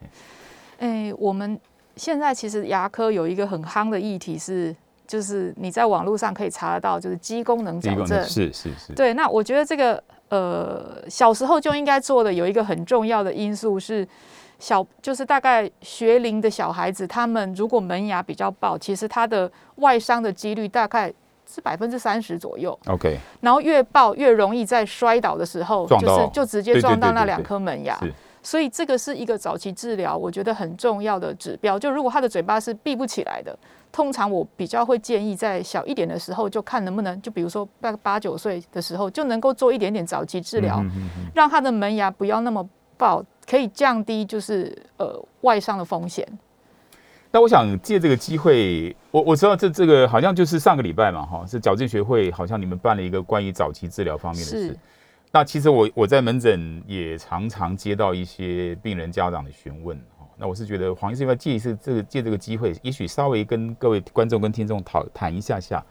[0.78, 1.58] 哎，我们
[1.96, 4.74] 现在其实牙科有一个很夯的议题是。
[5.04, 8.94] 就是你在网络上可以查得到，就是肌功能矫正，是是是。
[8.94, 14.08] 对，那我觉得这个呃小时候就应该做的有一个很重要的因素是，
[14.58, 21.12] 小就是大概学龄的小孩子，他们如果门牙比较暴，其实他的外伤的几率大概
[21.52, 22.78] 是百分之三十左右。
[22.86, 23.18] OK。
[23.40, 27.98] 然后越暴越容易在摔倒的时候，就是就直接撞到那两颗门牙。
[28.44, 31.78] 所以这个是一个早期治疗，我觉得很重要的指标。
[31.78, 33.56] 就如果他的嘴巴是闭不起来的，
[33.92, 40.82] 通常我比较会建议在小一点的时候就看能不能，就比如说大概八九岁的时候就能够做一点点早期治疗，
[41.32, 46.26] 让他的门牙不要那么爆，可以降低就是呃外伤的风险。
[47.34, 54.78] 那我想借这个机会，我我知道这这个好像就是上个礼拜嘛，哈，是矫正学会好像你们办了一个关于早期治疗方面的事。
[55.30, 65.82] 那其实我我在门诊也常常接到一些病人家长的询问哈，那我是觉得黄医生要借一次这个借这个机会，也许稍微跟各位观众跟听众讨谈一下下，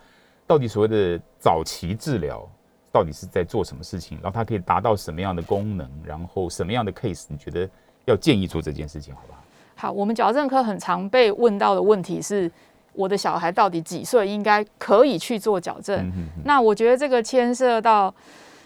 [0.46, 2.48] 到底所谓的早期治疗
[2.92, 7.68] 到底是在做什么事情，然后它可以达到什么样的功能，然后什么样的 case 你觉得
[8.06, 9.34] 要建议做这件事情，好不
[9.82, 9.92] 好？
[9.92, 12.50] 我们矫正科很常被问到的问题是，
[12.94, 16.12] 我的小孩到底几岁应该可以去做矫正？
[16.46, 18.14] 那我觉得这个牵涉到。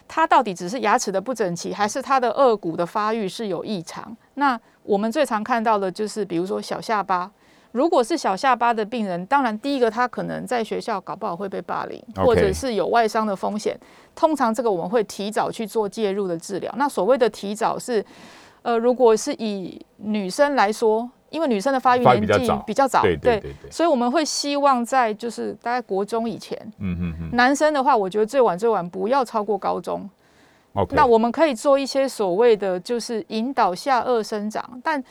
[0.07, 4.15] 他到底只是牙齿的不整齐，还是他的颚骨的发育是有异常？
[4.35, 7.31] 那我们最常看到的就是，比如说小下巴。
[7.71, 13.75] 如果是小下巴的病人，当然第一个他可能在学校搞不好会被霸凌，或者是有外伤的风险。
[14.13, 16.71] 通常这个我们会提早去做介入的治疗。
[16.77, 18.05] 那所谓的提早是，
[18.65, 21.09] 呃，如果是以女生来说。
[21.31, 30.09] 因为女生的发育年纪比较早，对对对，所以我们会希望在就是大概国中以前，嗯嗯嗯，男生的话，我觉得最晚最晚不要超过高中。
[30.91, 35.03] 那我们可以做一些所谓的就是引导下颚生长，但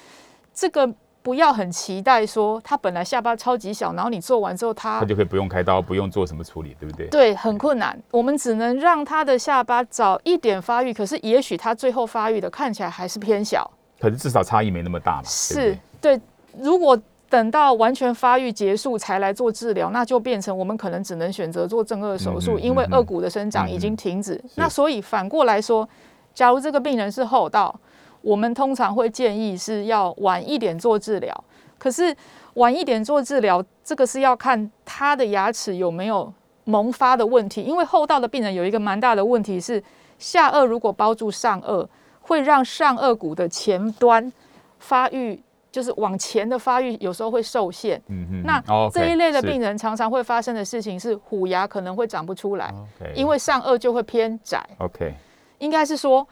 [0.55, 0.91] 这个
[1.25, 7.07] 不要很期待说他本来下巴超级小，然后你做完之后他他就可以不用开刀，不用做什么处理，对不对？
[7.09, 7.99] 对，很困难。
[8.11, 13.69] 我们只能让他的下巴早一点发育，可是也许他最后发育的看起来还是偏小。
[13.99, 15.23] 可是至少差异没那么大嘛。
[15.25, 15.75] 是。
[15.99, 16.21] 对，
[16.61, 24.35] 如果等到完全发育结束才来做治疗，那就变成我们可能只能选择做正颚手术，因为嗯哼颚骨的生长已经停止。
[24.35, 25.89] 是那所以反过来说，
[26.35, 27.75] 假如这个病人是厚道，
[28.25, 31.45] 我们通常会建议是要晚一点做治疗。
[31.79, 32.17] 可是
[32.55, 36.33] 晚一点做治疗，这个是要看他的牙齿有没有
[36.65, 39.83] 萌发的问题，因为后道的病人有一个蛮大的问题是，
[40.19, 41.87] 下颚如果包住上颚，
[42.23, 44.33] 会让上颚骨的前端
[44.79, 45.39] 发育，
[45.71, 48.01] 就是往前的发育有时候会受限。
[48.45, 52.73] 那这一类的病人常常会发生的事情是虎牙可能会长不出来
[53.15, 54.65] 因为上颚就会偏窄。
[54.79, 55.13] OK，
[55.59, 56.27] 应该是说，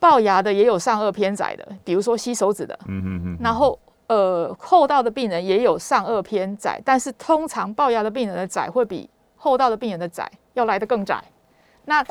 [0.00, 2.78] 龅牙的也有上颚偏窄的，比如说吸手指的。
[2.86, 11.22] 嗯哼哼，然后呃，后道的病人也有上颚偏窄，但是通常龅牙的病人的窄会比后道的病人的窄要来得更窄。
[11.84, 12.04] 那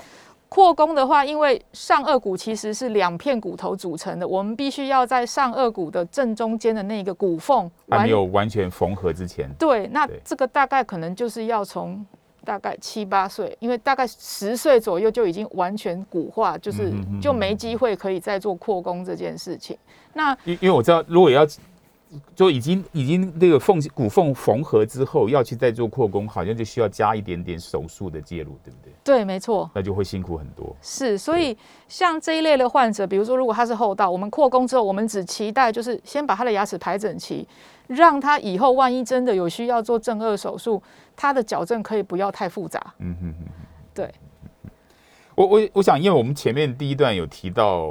[0.48, 12.04] 扩弓的话，因为上颚骨其实是两片骨头组成的，我们必须要在上颚骨的正中间的那个骨缝还没有完全缝合之前，对，那这个大概可能就是要从
[12.50, 19.78] 大概七八岁，因为大概十岁左右就已经完全骨化，就是就没机会可以再做扩工这件事情。
[20.14, 21.46] 那因因为我知道，如果要
[22.36, 28.92] 就已经已经那个缝骨缝缝合之后，要去再做扩弓，好像就需要加一点点手术的介入，对不对？
[29.04, 30.76] 对，没错，那就会辛苦很多。
[30.82, 31.56] 是，所以
[31.88, 37.48] 像这一类的患者，比如说如果他是后道，我们扩弓之后，我们只期待就是先把他的牙齿排整齐，
[37.88, 40.82] 让他以后万一真的有需要做正颚手术，
[41.16, 42.94] 他的矫正可以不要太复杂。
[43.00, 43.46] 嗯哼哼。
[43.94, 44.10] 对，
[45.36, 47.88] 我我我想，因为我们前面第一段有提到，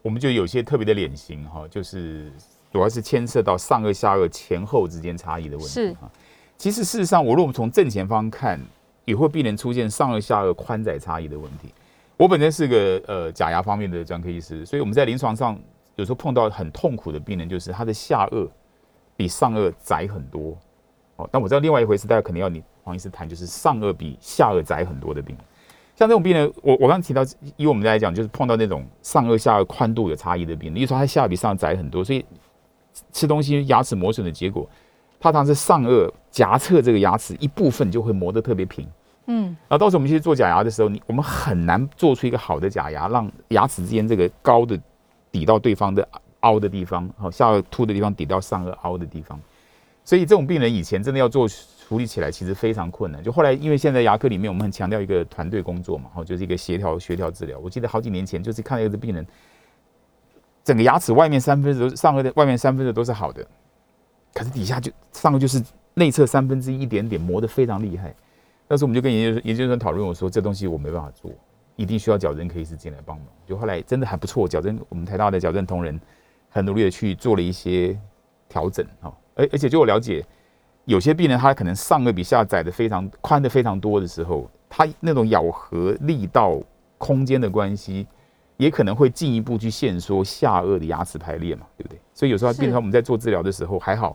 [0.00, 2.32] 我们就有些特别的脸型哈，就是
[2.72, 6.10] 主要是牵涉到上颚下颚前后之间差异的问题是哈。
[6.56, 8.60] 其实事实上，我如果我们从正前方看，
[9.04, 11.72] 也会必然出现上颚下颚宽窄差异的问题。
[12.16, 15.58] 我本身是个呃假牙方面的专科医师，所以我们在临床上
[15.96, 18.46] 有时候碰到很痛苦的病人，就是他的下颚
[19.16, 20.54] 比上颚窄很多。
[21.16, 25.44] 哦，但我知道另外一回事，大家肯定要你黄医师谈，就是上颚比下颚窄很多的病人。
[25.96, 27.22] 像这种病人，我我刚刚提到，
[27.56, 32.24] 以我们来讲，就是碰到那种上颚下颚宽度有差异的病人，例如说他下颚比上颚窄很多，所以
[33.12, 34.68] 吃东西牙齿磨损的结果，
[35.18, 38.86] 它常常是上颚夹侧这个牙齿一部分就会磨得特别平。
[39.26, 44.78] 嗯，然后到时候我们去做假牙的时候，你我们很难做出一个好的假牙，让牙齿之间这个高的
[45.30, 46.06] 抵到对方的
[46.40, 49.38] 凹的地方，好下颚凸的地方抵到上颚凹的地方。
[50.04, 53.22] 所以这种病人以前真的要做处理起来其实非常困难。
[53.22, 57.58] 就后来因为现在牙科里面我们很强调一个团队工作嘛，好就是一个协调协调治疗。
[57.58, 59.24] 我记得好几年前就是看到一个病人，
[60.70, 63.44] 整个牙齿外面三分之上颚的外面三分之都是好的，
[64.32, 65.60] 可是底下就上颚就是
[65.94, 68.14] 内侧三分之一点点磨得非常厉害。
[68.68, 71.28] 那时候我们就跟研究研究生讨论，我说这东西我没办法做，
[71.74, 73.26] 一定需要矫正科医师进来帮忙。
[73.44, 76.00] 就后来真的还不错，矫正我们台大的矫正同仁
[76.48, 77.98] 很努力的去做了一些
[78.48, 80.24] 调整哈，而而且就我了解，
[80.84, 86.56] 有些病人他可能上颚比下窄的非常宽的非常多的时候，他那种咬合力道
[86.96, 88.06] 空间的关系，
[88.60, 91.98] 也可能会进一步去限缩下颚的牙齿排列嘛，对不对？
[92.12, 94.14] 所以有时候变成我们在做治疗的时候还好。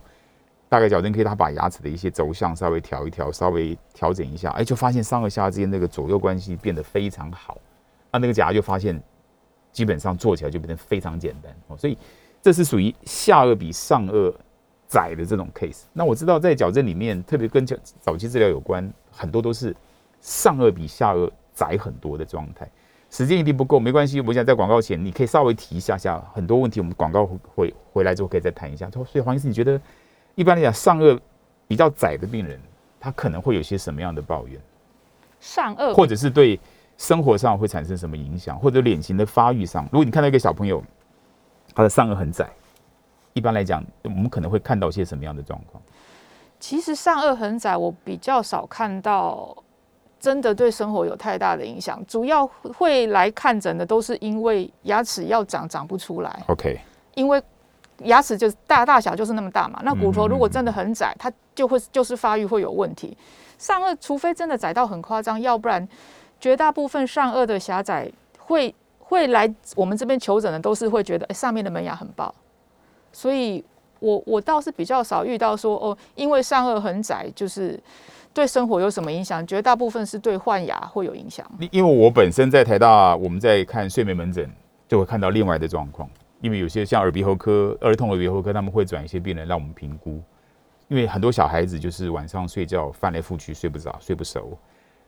[0.68, 7.58] 大概矫正可以，他把牙齿的一些轴向稍微调一调，稍微调整一下，哎，就发现上颚下颚之间那个左右关系变得非常好。
[8.12, 9.00] 那那个假牙就发现，
[9.72, 11.76] 基本上做起来就变得非常简单哦。
[11.76, 11.96] 所以
[12.42, 14.32] 这是属于下颚比上颚
[14.88, 15.82] 窄的这种 case。
[15.92, 19.74] 那我知道在矫正里面，特别跟早早期治疗有关，很多都是
[20.20, 22.68] 上颚比下颚窄很多的状态。
[23.16, 24.20] 时间一定不够，没关系。
[24.20, 28.90] 我想在广告前，你可以稍微提一下下很多问题，我们广告回回来之后可以再谈一下。
[28.90, 29.80] 所以黄医师，你觉得？
[30.34, 31.18] 一般来讲，上颚
[31.66, 32.60] 比较窄的病人，
[33.00, 34.60] 他可能会有些什么样的抱怨？
[35.40, 36.60] 上颚或者是对
[36.98, 40.84] 生活上会产生什么影响，或者脸型的发育上，如果你看到一个小朋友，
[41.74, 42.46] 他的上颚很窄，
[43.32, 45.82] 一般来讲，我们可能会看到些什么样的状况？
[46.60, 49.56] 其实上颚很窄，我比较少看到
[50.18, 52.02] 真的对生活有太大的影响。
[52.06, 56.78] 主要会来看诊的都是因为牙齿要长长不出来，OK，
[57.14, 57.42] 因为
[57.98, 59.80] 牙齿就是大大小就是那么大嘛。
[59.82, 63.16] 那骨头嗯如果真的很窄，它就会就是发育会有问题。
[63.58, 65.86] 上颚除非真的窄到很夸张，要不然
[66.38, 72.34] 绝大部分上颚的狭窄会会来我们这边求诊的都是会觉得，哎、上面的门牙很爆，
[73.12, 73.64] 所以
[73.98, 77.80] 我我倒是比较少遇到说哦，因为上颚很窄，就是
[78.36, 79.44] 对生活有什么影响？
[79.46, 81.50] 绝大部分是对换牙会有影响。
[81.70, 84.46] 因为我本身在台大，我们在看睡眠门诊，
[84.86, 86.06] 就会看到另外的状况。
[86.42, 90.22] 因为有些像耳鼻喉科、儿童耳鼻喉科，他们会转一些病人让我们评估。
[90.88, 94.58] 因为很多小孩子就是晚上睡觉翻来覆去睡不着、睡不熟，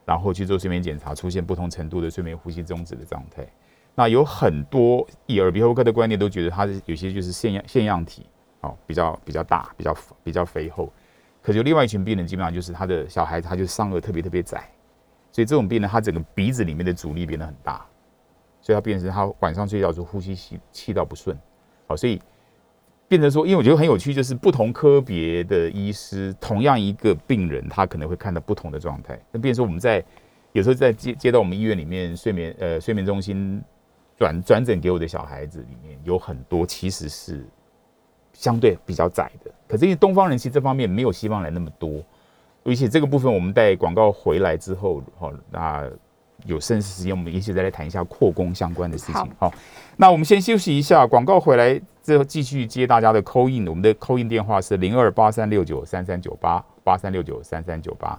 [0.05, 3.45] 然后去做睡眠检查，出现不同程度的睡眠呼吸中止的状态。
[3.93, 8.25] 那有很多以耳鼻喉科的观念都觉得它是有些就是腺样腺样体
[8.61, 10.91] 哦，比较比较大，比较比较肥厚。
[11.49, 14.69] 可是另外一群病人，基本上就是他的小孩，他就上颚特别特别窄，
[15.31, 17.83] 所以这种病人他整个鼻子里面的阻力变得很大，
[18.61, 21.35] 所以他变成他晚上睡觉的时候呼吸气气道不顺，
[21.87, 22.21] 好，所以
[23.07, 29.19] 变成说，因为我觉得很有趣，就是不同科别的医师，同样一个病人，他可能会看到不同的状态。
[29.31, 30.05] 那变成说我们在
[30.51, 33.59] 有时候在接接到我们医院里面睡眠呃睡眠中心
[34.15, 37.43] 转转诊给我的小孩子里面，有很多其实是。
[38.39, 42.01] 相对比较窄的，可是因为东方人其实这方面没有西方人那么多，
[42.63, 45.85] 而且这个部分我们带广告回来之后，好，那
[46.45, 49.29] 有剩时间，我们一起再来谈一下扩工相关的事情。
[49.37, 49.53] 好，
[49.97, 53.67] 那我们先休息一下，广告回来之后继续接大家的扣印。
[53.67, 58.17] 我们的扣印电话是零二八三六九三三九八八三六九三三九八。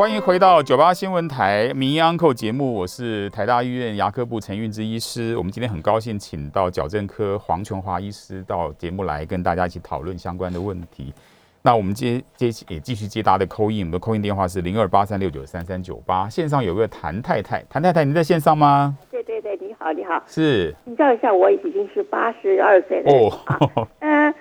[0.00, 5.36] 欢迎回到九八新闻台《民医 Uncle》节目，我是台大医院牙科部陈运之医师。
[5.36, 11.12] 我们今天很高兴请到矫正科黄琼华医师到节目来跟大家一起讨论相关的问题。
[11.60, 16.26] 那我们接接也继续接答的扣印，我们的扣印电话是零二八三六九三三九八。
[16.30, 18.96] 线上有个谭太太，谭太太，你在线上吗？
[19.10, 20.74] 对对对，你好，你好，是。
[20.86, 24.34] 请教一下，我已经是八十二岁了哦，嗯，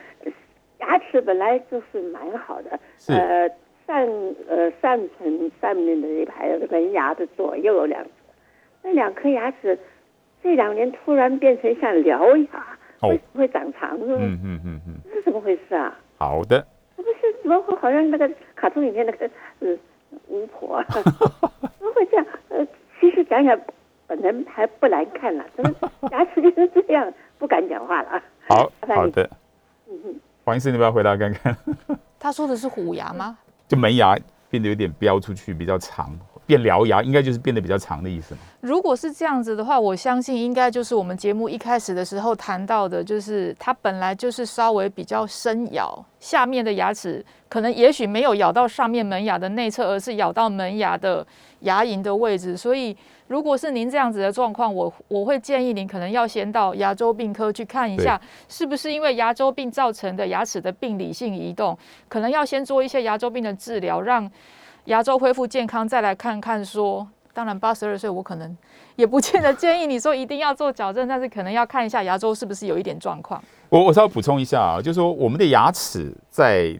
[0.78, 3.12] 牙齿本来就是蛮好的，是。
[3.90, 4.08] 上
[4.48, 8.10] 呃上层上面的一排门牙的左右有两颗，
[8.84, 9.78] 那两颗牙齿
[10.44, 14.16] 这两年突然变成像獠牙，会会长长呢？
[14.20, 15.98] 嗯嗯嗯嗯，这是怎么回事啊？
[16.20, 16.64] 好的，
[16.96, 17.10] 不是
[17.42, 19.28] 怎么会好像那个卡通里面那个
[19.62, 19.76] 呃
[20.28, 21.02] 巫婆， 怎
[21.84, 22.26] 么会这样？
[22.50, 22.64] 呃，
[23.00, 23.60] 其实想想
[24.06, 25.76] 本人还不难看了，怎么
[26.12, 27.12] 牙齿变成这样？
[27.40, 28.22] 不敢讲话了。
[28.48, 29.28] 好好的，
[29.90, 30.16] 嗯哼，
[30.46, 31.58] 黄医师，你不要回答看看。
[32.20, 33.40] 他说的是虎牙吗？
[33.70, 34.18] 就门牙
[34.50, 36.20] 变得有点飙出去，比较长，
[36.50, 51.24] 变獠牙，应该就是变得比较长的意思如果是这样子的话，我相信应该就是我们节目一开始的时候谈到的，就是它本来就是稍微比较深咬，下面的牙齿可能也许没有咬到上面门牙的内侧，而是咬到门牙的
[51.60, 52.98] 牙龈的位置，所以。
[53.30, 61.78] 如果是您这样子的状况，我我会建议您可能要先到牙周病科去看一下，是不是因为牙周病造成的牙齿的病理性移动，
[62.08, 64.28] 可能要先做一些牙周病的治疗，让
[64.90, 67.08] 牙周恢复健康，再来看看说。
[67.32, 68.58] 当然，八十二岁我可能
[68.96, 73.42] 也不见得建议你说一定要做矫正，但是可能要看一下牙周是不是有一点状况。
[73.70, 76.78] 我我稍微补充一下啊，就是说我们的牙齿在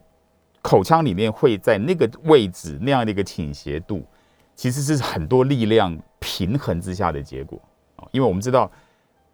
[0.60, 4.04] 口腔里面会在那个位置那样的一个倾斜度，
[4.56, 5.96] 其实是很多力量。
[6.22, 7.58] 平衡之下的结果
[7.96, 8.70] 啊，因为我们知道，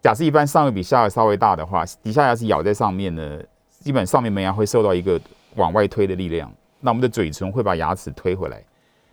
[0.01, 3.37] 假设一般上颚比下颚稍微大的话，底下牙齿咬在上面呢，
[3.69, 5.19] 基本上面门牙会受到一个
[5.55, 6.49] 往外推的力量，
[6.79, 8.63] 那我们的嘴唇会把牙齿推回来，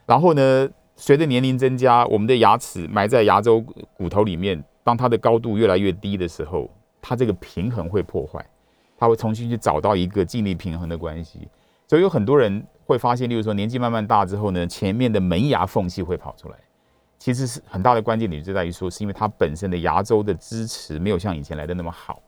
[0.07, 3.61] 然后呢，随着年龄增加，我们的牙齿埋在牙周
[3.97, 8.45] 骨头里面，当它的高度越来越低的时候，它这个平衡会破坏，
[8.97, 11.49] 它会重新去找到一个尽力平衡的关系，
[11.89, 16.57] 所以有很多人会发现，例如说年纪慢慢大之后呢，前面的门牙缝隙会跑出来。
[17.17, 22.21] 其实是很大的关键点就在于说，是因为它本身的牙周的支持没有像以前来的那么好，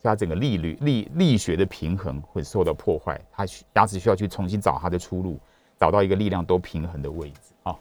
[0.00, 5.40] 所以它整个力率力力学的平衡会受到破坏，它牙齿需要去重新找它的出路，
[5.78, 7.74] 找到一个力量都平衡的位置啊。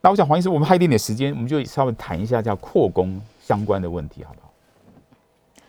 [0.00, 4.50] 那我想黄医师，我们还有一点点时间，我们就稍微谈一下叫扩工相关的问题，好不好？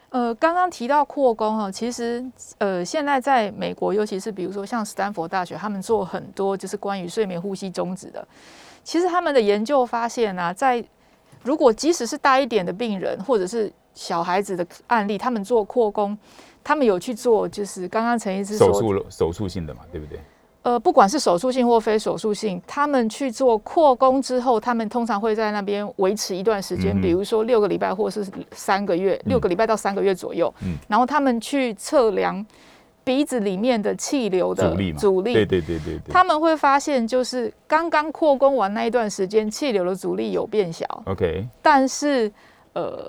[0.10, 2.24] 呃，刚刚提到扩工哈，其实
[2.58, 8.26] 呃，现在在美国，尤其是比如说像斯坦福大学，他们做很多就是关于睡眠呼吸终止的。
[8.84, 10.82] 其实他们的研究发现啊，在
[11.44, 16.18] 如果即使是大一点的病人，或者是小孩子的案例，他们做扩宫，
[16.64, 20.20] 他们有去做，就是刚刚陈医师手术手术性的嘛，对不对？
[20.66, 30.52] 呃，不管是手术性或非手术性，他们去做扩宫之后，他们通常会在那边维持一段时间，比如说六个礼拜或是三个月，六个礼拜到三个月左右。
[30.64, 32.44] 嗯，然后他们去测量。
[33.06, 42.32] 鼻子里面的气流的阻力，阻力，对对对对对，他们会发现，就是刚刚扩宫完那一段时间，气流的阻力有变小，OK，但是
[42.74, 43.08] 呃，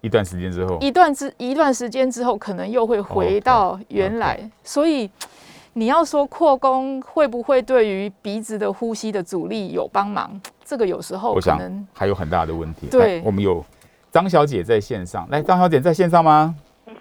[0.00, 4.50] 一段时间之后，一段之一段时间之后，可能又会回到原来。
[4.62, 5.10] 所以
[5.74, 10.40] 你要说扩弓会不会对于鼻子的呼吸的阻力有帮忙？
[10.64, 12.86] 这个有时候可能还有很大的问题。
[12.90, 13.64] 对，我们有
[14.10, 16.54] 张小姐在线上，来，张小姐在线上吗？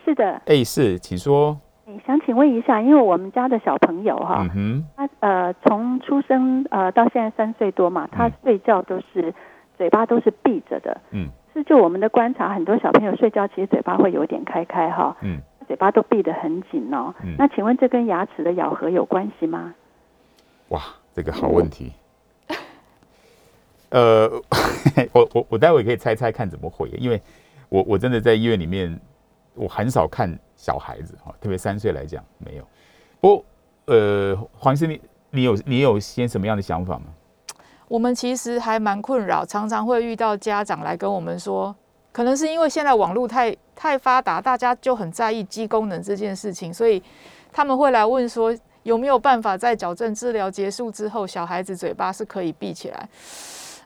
[0.04, 1.58] 是的，哎，是，请说。
[2.08, 9.34] 想请问一下，因为我们家的小朋友哈嗯，他呃从出生呃到现在三岁多嘛，他睡觉都是
[9.78, 15.40] 嘴巴都是闭着的，嗯，是就我们的观察，很多小朋友睡觉其实嘴巴会有点开开哈，嗯，
[15.74, 19.74] 嘴巴都闭得很紧哦，那请问这跟牙齿的咬合有关系吗？
[20.68, 20.80] 哇，
[21.16, 21.92] 这个好问题，
[23.90, 24.30] 呃，
[25.14, 27.20] 我我我待会可以猜猜看怎么回，因为
[27.70, 29.00] 我我真的在医院里面，
[29.56, 30.38] 我很少看。
[30.56, 32.64] 小孩子哈，特别三岁来讲没有。
[33.20, 33.46] 不过
[33.86, 35.02] 呃，黄医生，你
[35.32, 37.06] 你有你有些什么样的想法吗？
[37.90, 41.76] 我们其实还蛮困扰，常常会遇到家长来跟我们说，
[42.14, 47.04] 可能是因为现在网络太太发达，大家就很在意肌功能这件事情，所以
[47.52, 53.10] 他们会来问说，有没有办法在矫正治疗结束之后，小孩子嘴巴是可以闭起来？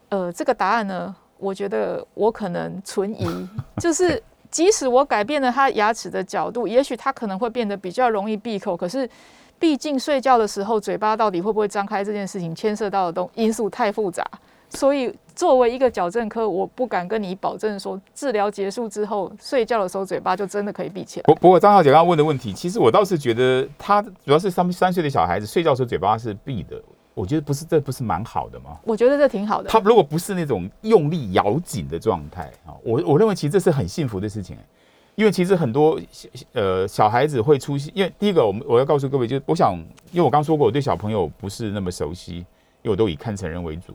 [0.09, 4.21] 呃，这个答案呢，我觉得我可能存疑，就是
[4.51, 9.09] 即使我改变了他牙齿的角度，也许他可能会变得比较容易闭口，可是。
[9.59, 14.23] 毕竟睡觉的时候，嘴巴到底会不会张开这件事情，牵涉到的东因素太复杂，
[14.69, 21.23] 所以作为一个矫正科，我不敢跟你保证说，治疗结束之后，睡觉的时候嘴巴就真的可以闭起来。
[21.25, 26.81] 不不过张小姐刚刚问的问题，其实我倒是觉得，他主要是三三岁的小孩子睡觉时候嘴巴是闭的，
[27.13, 28.79] 我觉得不是，这不是蛮好的吗？
[28.83, 29.69] 我觉得这挺好的。
[29.69, 34.57] 他如果不是那种用力咬紧的状态啊，我我认为其实这是很幸福的事情。
[35.13, 35.99] 因为其实很多
[36.53, 39.75] 呃小孩子会出现，因为第一个我们我要告诉各位，就是我想，
[40.11, 42.45] 因为我刚说过我对小朋友不是那么熟悉，因
[42.85, 43.93] 为我都以看成人为主。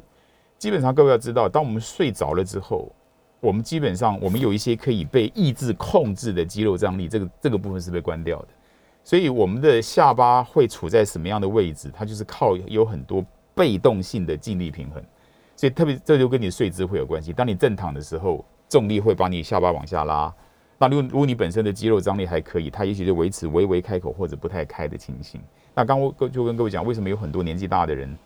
[0.62, 2.88] 基本上各位要知道，当我们睡着了之后，
[3.40, 8.48] 我们基本上我们有一些可以被抑制控制的肌肉张力，这个这个部分是被关掉的。
[9.02, 11.90] 所以我们的下巴会处在什么样的位置？
[11.92, 15.02] 它就是靠有很多被动性的静力平衡。
[15.56, 17.32] 所以特别这就跟你睡姿会有关系。
[17.32, 20.32] 当你正躺的时候，重力会把你下巴往下拉。
[20.78, 25.40] 那如果如果你本身的肌肉张力还可以，它也许就维持微微开口或者不太开的情形。
[25.74, 28.16] 那刚我就跟各位讲，为什么有很多年纪大的人，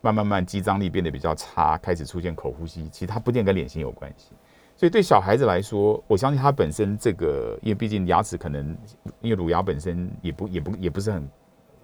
[0.00, 2.88] 慢慢慢肌张力变得比较差，开始出现口呼吸？
[2.90, 4.32] 其实它不一定跟脸型有关系。
[4.76, 8.74] 所以对小孩子来说，我相信他本身这个，因为毕竟牙齿可能，
[9.20, 11.28] 因为乳牙本身也不也不也不是很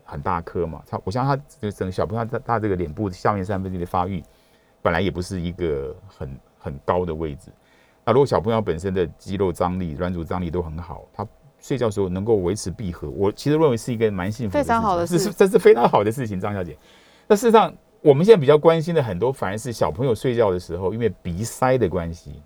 [0.02, 0.82] 很大颗嘛。
[0.86, 4.22] 他我相信他就整个小朋友他他这个脸部下面三分之一的发育，
[4.80, 7.50] 本来也不是一个很很高的位置。
[8.02, 11.26] 那如果小朋友本身的肌肉张力、软组张力都很好，他
[11.58, 16.40] 睡觉时候能够维持闭合，我其实认为是一个蛮幸福、非常好的事，这是这是非常好的事情。
[16.40, 16.78] 张小姐，
[17.26, 17.74] 那事实上
[18.06, 22.40] 我们现在比较关心的很多，反而是小朋友睡觉的时候，因为鼻塞的关系，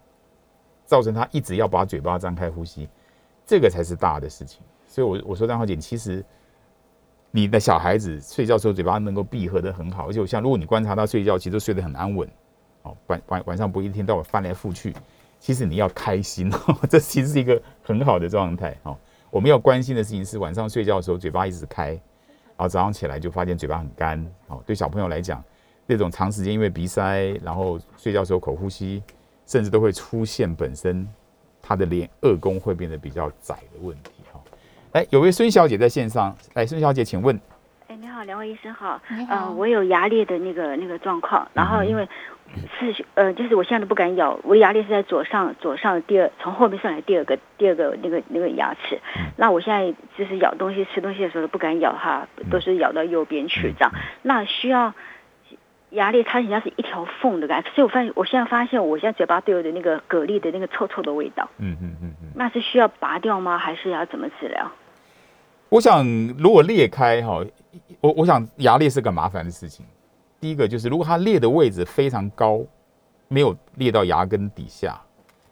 [0.87, 2.89] 造成他一直要把嘴巴张开呼吸，
[3.45, 4.63] 这个才是大的事情。
[4.89, 6.25] 所以，我我说张小姐，其实
[7.31, 12.27] 你的小孩子睡觉时候嘴巴能够闭合的很好，而且我像如果你观察他睡觉，其实睡得很安稳，
[12.81, 14.97] 哦，晚晚晚上不一天到晚翻来覆去。
[15.39, 18.97] 其实你要开心哦， 这其实是一个很好的状态哦。
[19.31, 22.01] 我们要关心的事情是晚上睡觉的时候嘴巴一直开，然
[22.57, 24.63] 后早上起来就发现嘴巴很干哦。
[24.65, 25.45] 对小朋友来讲，
[25.91, 29.03] 那种长时间因为鼻塞，然后睡觉时候口呼吸，
[29.45, 31.05] 甚至都会出现本身
[31.61, 34.41] 他的脸颚弓会变得比较窄的问题哈。
[34.93, 37.39] 哎，有位孙小姐在线上，来，孙小姐，请问。
[37.89, 39.03] 哎，你好，两位医生好。
[39.11, 39.35] 你好。
[39.35, 42.09] 呃，我有牙裂的那个那个状况，然后因为。
[42.81, 49.01] 是呃，就是我现在都不敢咬，我的牙裂是在左上左上第二，从后面上来第二个第二个那个那个牙齿。
[49.37, 53.93] 那我现在就是咬东西吃东西的时候都不敢咬哈，都是咬到右边去这样。
[54.23, 54.93] 那需要
[55.91, 61.49] 牙裂，它人家是一条缝的感觉，所以我发现我现在发现我现在嘴巴都有的那个蛤蜊的那个臭臭的味道。
[61.59, 62.29] 嗯嗯嗯嗯。
[62.35, 63.59] 那是需要拔掉吗？
[63.59, 64.71] 还是要怎么治疗？
[65.69, 66.05] 我想
[66.39, 67.45] 如果裂开哈，
[68.01, 69.87] 我我想牙裂是个麻烦的事情。
[70.41, 72.61] 第一个就是，如果它裂的位置非常高，
[73.29, 75.01] 没有裂到牙根底下，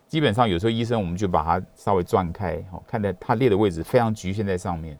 [0.07, 4.99] 基本上有时候医生我们就把它稍微转开，哦，看在它裂的位置非常局限在上面，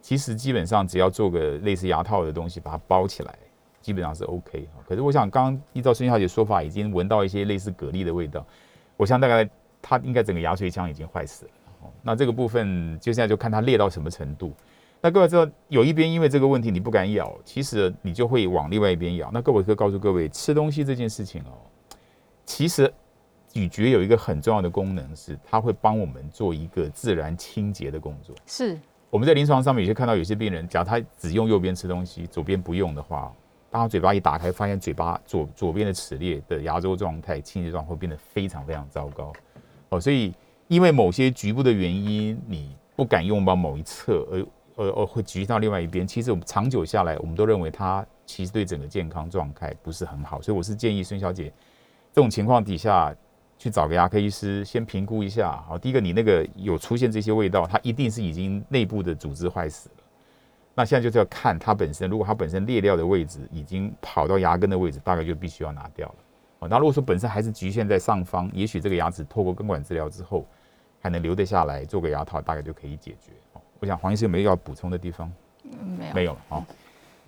[0.00, 3.34] 其实基本上只要做个类似牙套的东西把它包起来，
[3.80, 4.68] 基本上是 OK。
[4.86, 8.46] 可是我想，刚刚依照孙小姐说法，已经闻到一些类似蛤蜊的味道，
[8.96, 9.48] 我想大概
[9.80, 11.50] 它应该整个牙髓腔已经坏死了。
[12.02, 14.52] 那这个部分就现在就看它裂到什么程度。
[15.00, 19.30] 那各位知道，有一边因为这个问题你不敢咬，其实你就会往另外一边咬。
[19.32, 21.56] 那各位可以告诉各位，吃东西这件事情哦，
[22.44, 22.92] 其实
[23.48, 28.36] 咀嚼有一个很重要的功能，是它会帮我们做一个自然清洁的工作。
[28.44, 28.78] 是
[29.08, 33.32] 我们在临床上面有些看到有些病人，假如他只用右边吃东西，左边不用的话，
[33.70, 39.32] 当嘴巴一打开，发现嘴巴左左边的齿列的牙周状态、清洁状会变得非常非常糟糕。
[39.90, 40.34] 哦，所以
[40.68, 44.46] 因为某些局部的原因，你不敢用到某一侧而。
[44.76, 46.06] 而而，会局到另外一边。
[46.06, 50.40] 其实我们长久下来，我们都认为它其实对整个健康状态不是很好。
[50.40, 51.52] 所以我是建议孙小姐，
[52.14, 53.14] 这种情况底下
[53.58, 55.62] 去找个牙科医师先评估一下。
[55.68, 59.99] 好，第一个你那个有出现这些味道，它一定是已经内部的组织坏死了。
[60.74, 66.14] 那现在就是要看它本身，如果它本身裂掉的位置已经跑到牙根的位置，大概就必须要拿掉了。
[66.60, 70.46] 哦，那如果说本身还是局限在上方，也许这个牙齿透过根管治疗之后
[71.00, 73.32] 还能留得下来，做个牙套大概就可以解决。
[73.80, 75.30] 我想黄医生有没有要补充的地方？
[75.98, 76.38] 没有，没有了。
[76.48, 76.64] 好，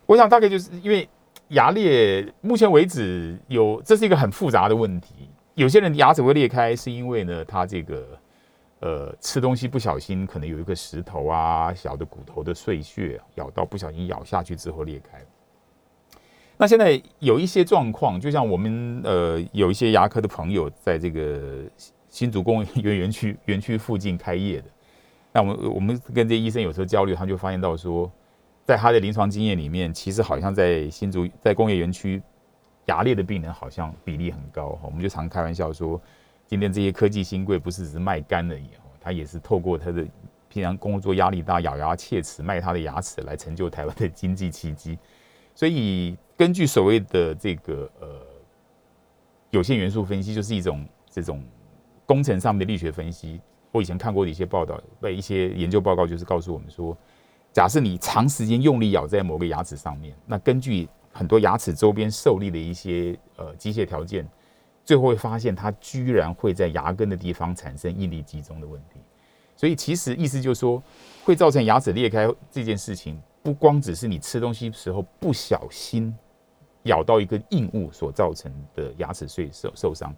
[0.07, 1.09] 我想大概就是因为
[1.49, 5.31] 牙裂，目前为止有这是一个很复杂的问题。
[5.55, 8.07] 有些人牙齿会裂开，是因为呢，他这个
[8.83, 15.25] 呃吃东西不小心可能有一个石头啊、小的骨头的碎屑咬到，不小心咬下去之后裂开。
[16.59, 21.63] 那现在有一些状况，就像我们呃有一些牙科的朋友在这个
[22.09, 24.69] 新竹公园园区园区附近开业的，
[25.33, 28.09] 那我们我们跟这医生有时候交流，他就发现到说，
[28.65, 32.23] 在他的临床经验里面，其实好像在新竹在工业园区
[32.87, 34.79] 牙裂的病人好像比例很高。
[34.85, 36.01] 我们就常开玩笑说，
[36.53, 38.69] 今天这些科技新贵不是只是卖肝而已，
[39.01, 40.07] 他也是透过他的
[40.51, 44.99] 平常工作压力大，咬牙切齿卖他的牙齿来成就台湾的经济奇迹。
[45.55, 48.07] 所以，根据所谓的这个呃
[49.49, 51.43] 有限元素分析，就是一种这种
[52.05, 53.41] 工程上面的力学分析。
[53.71, 56.95] 我以前看过的一些报道，被一些研究报告，就是告诉我们说，
[57.51, 64.29] 假设你长时间用力咬在某个牙齿上面，那根据很多牙齿周边受力的一些呃机械条件，
[64.85, 69.01] 最后会发现它居然会在牙根的地方产生应力集中的问题。
[69.57, 70.83] 所以，其实意思就是说，
[71.25, 73.21] 会造成牙齿裂开这件事情。
[73.45, 76.15] 不光只是你吃东西时候不小心
[76.85, 80.15] 咬到一个硬物所造成的牙齿碎受受伤，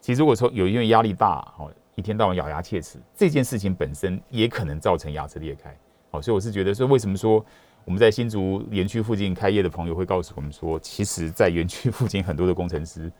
[0.00, 5.76] 其实如果说有因为压力大，哦，一天到晚咬牙切齿，这件事情本身也可能造成牙齿裂开。
[6.10, 7.44] 好，所以我是觉得说，为什么说
[7.84, 13.12] 我们在新竹园区附近开业的朋友会告诉我们说，其实，在园区附近很多的工程师，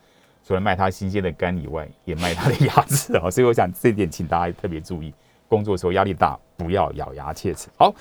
[0.43, 3.29] 除了卖他新鲜的肝以外，也卖他的牙齿啊。
[3.31, 5.13] 所以我想这点，请大家特别注意，
[5.47, 7.69] 工作的时候压力大，不要咬牙切齿。
[7.77, 7.93] 好。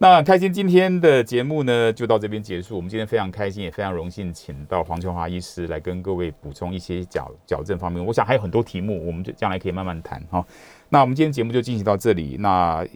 [0.00, 2.76] 那开心，今天的节目呢就到这边结束。
[2.76, 8.06] 我们今天非常开心，也非常荣幸，请到黄秋华医师来跟各位补充一些矫矫正方面。
[8.06, 10.46] 我想还有很多题目，我们就将来可以慢慢谈哈。
[10.88, 12.36] 那我们今天节目就进行到这里。
[12.38, 12.86] 那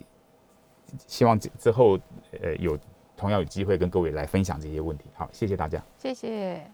[1.08, 1.98] 希望之后
[2.40, 2.78] 呃有
[3.16, 5.06] 同样有机会跟各位来分享这些问题。
[5.14, 6.72] 好，谢谢大家，谢谢。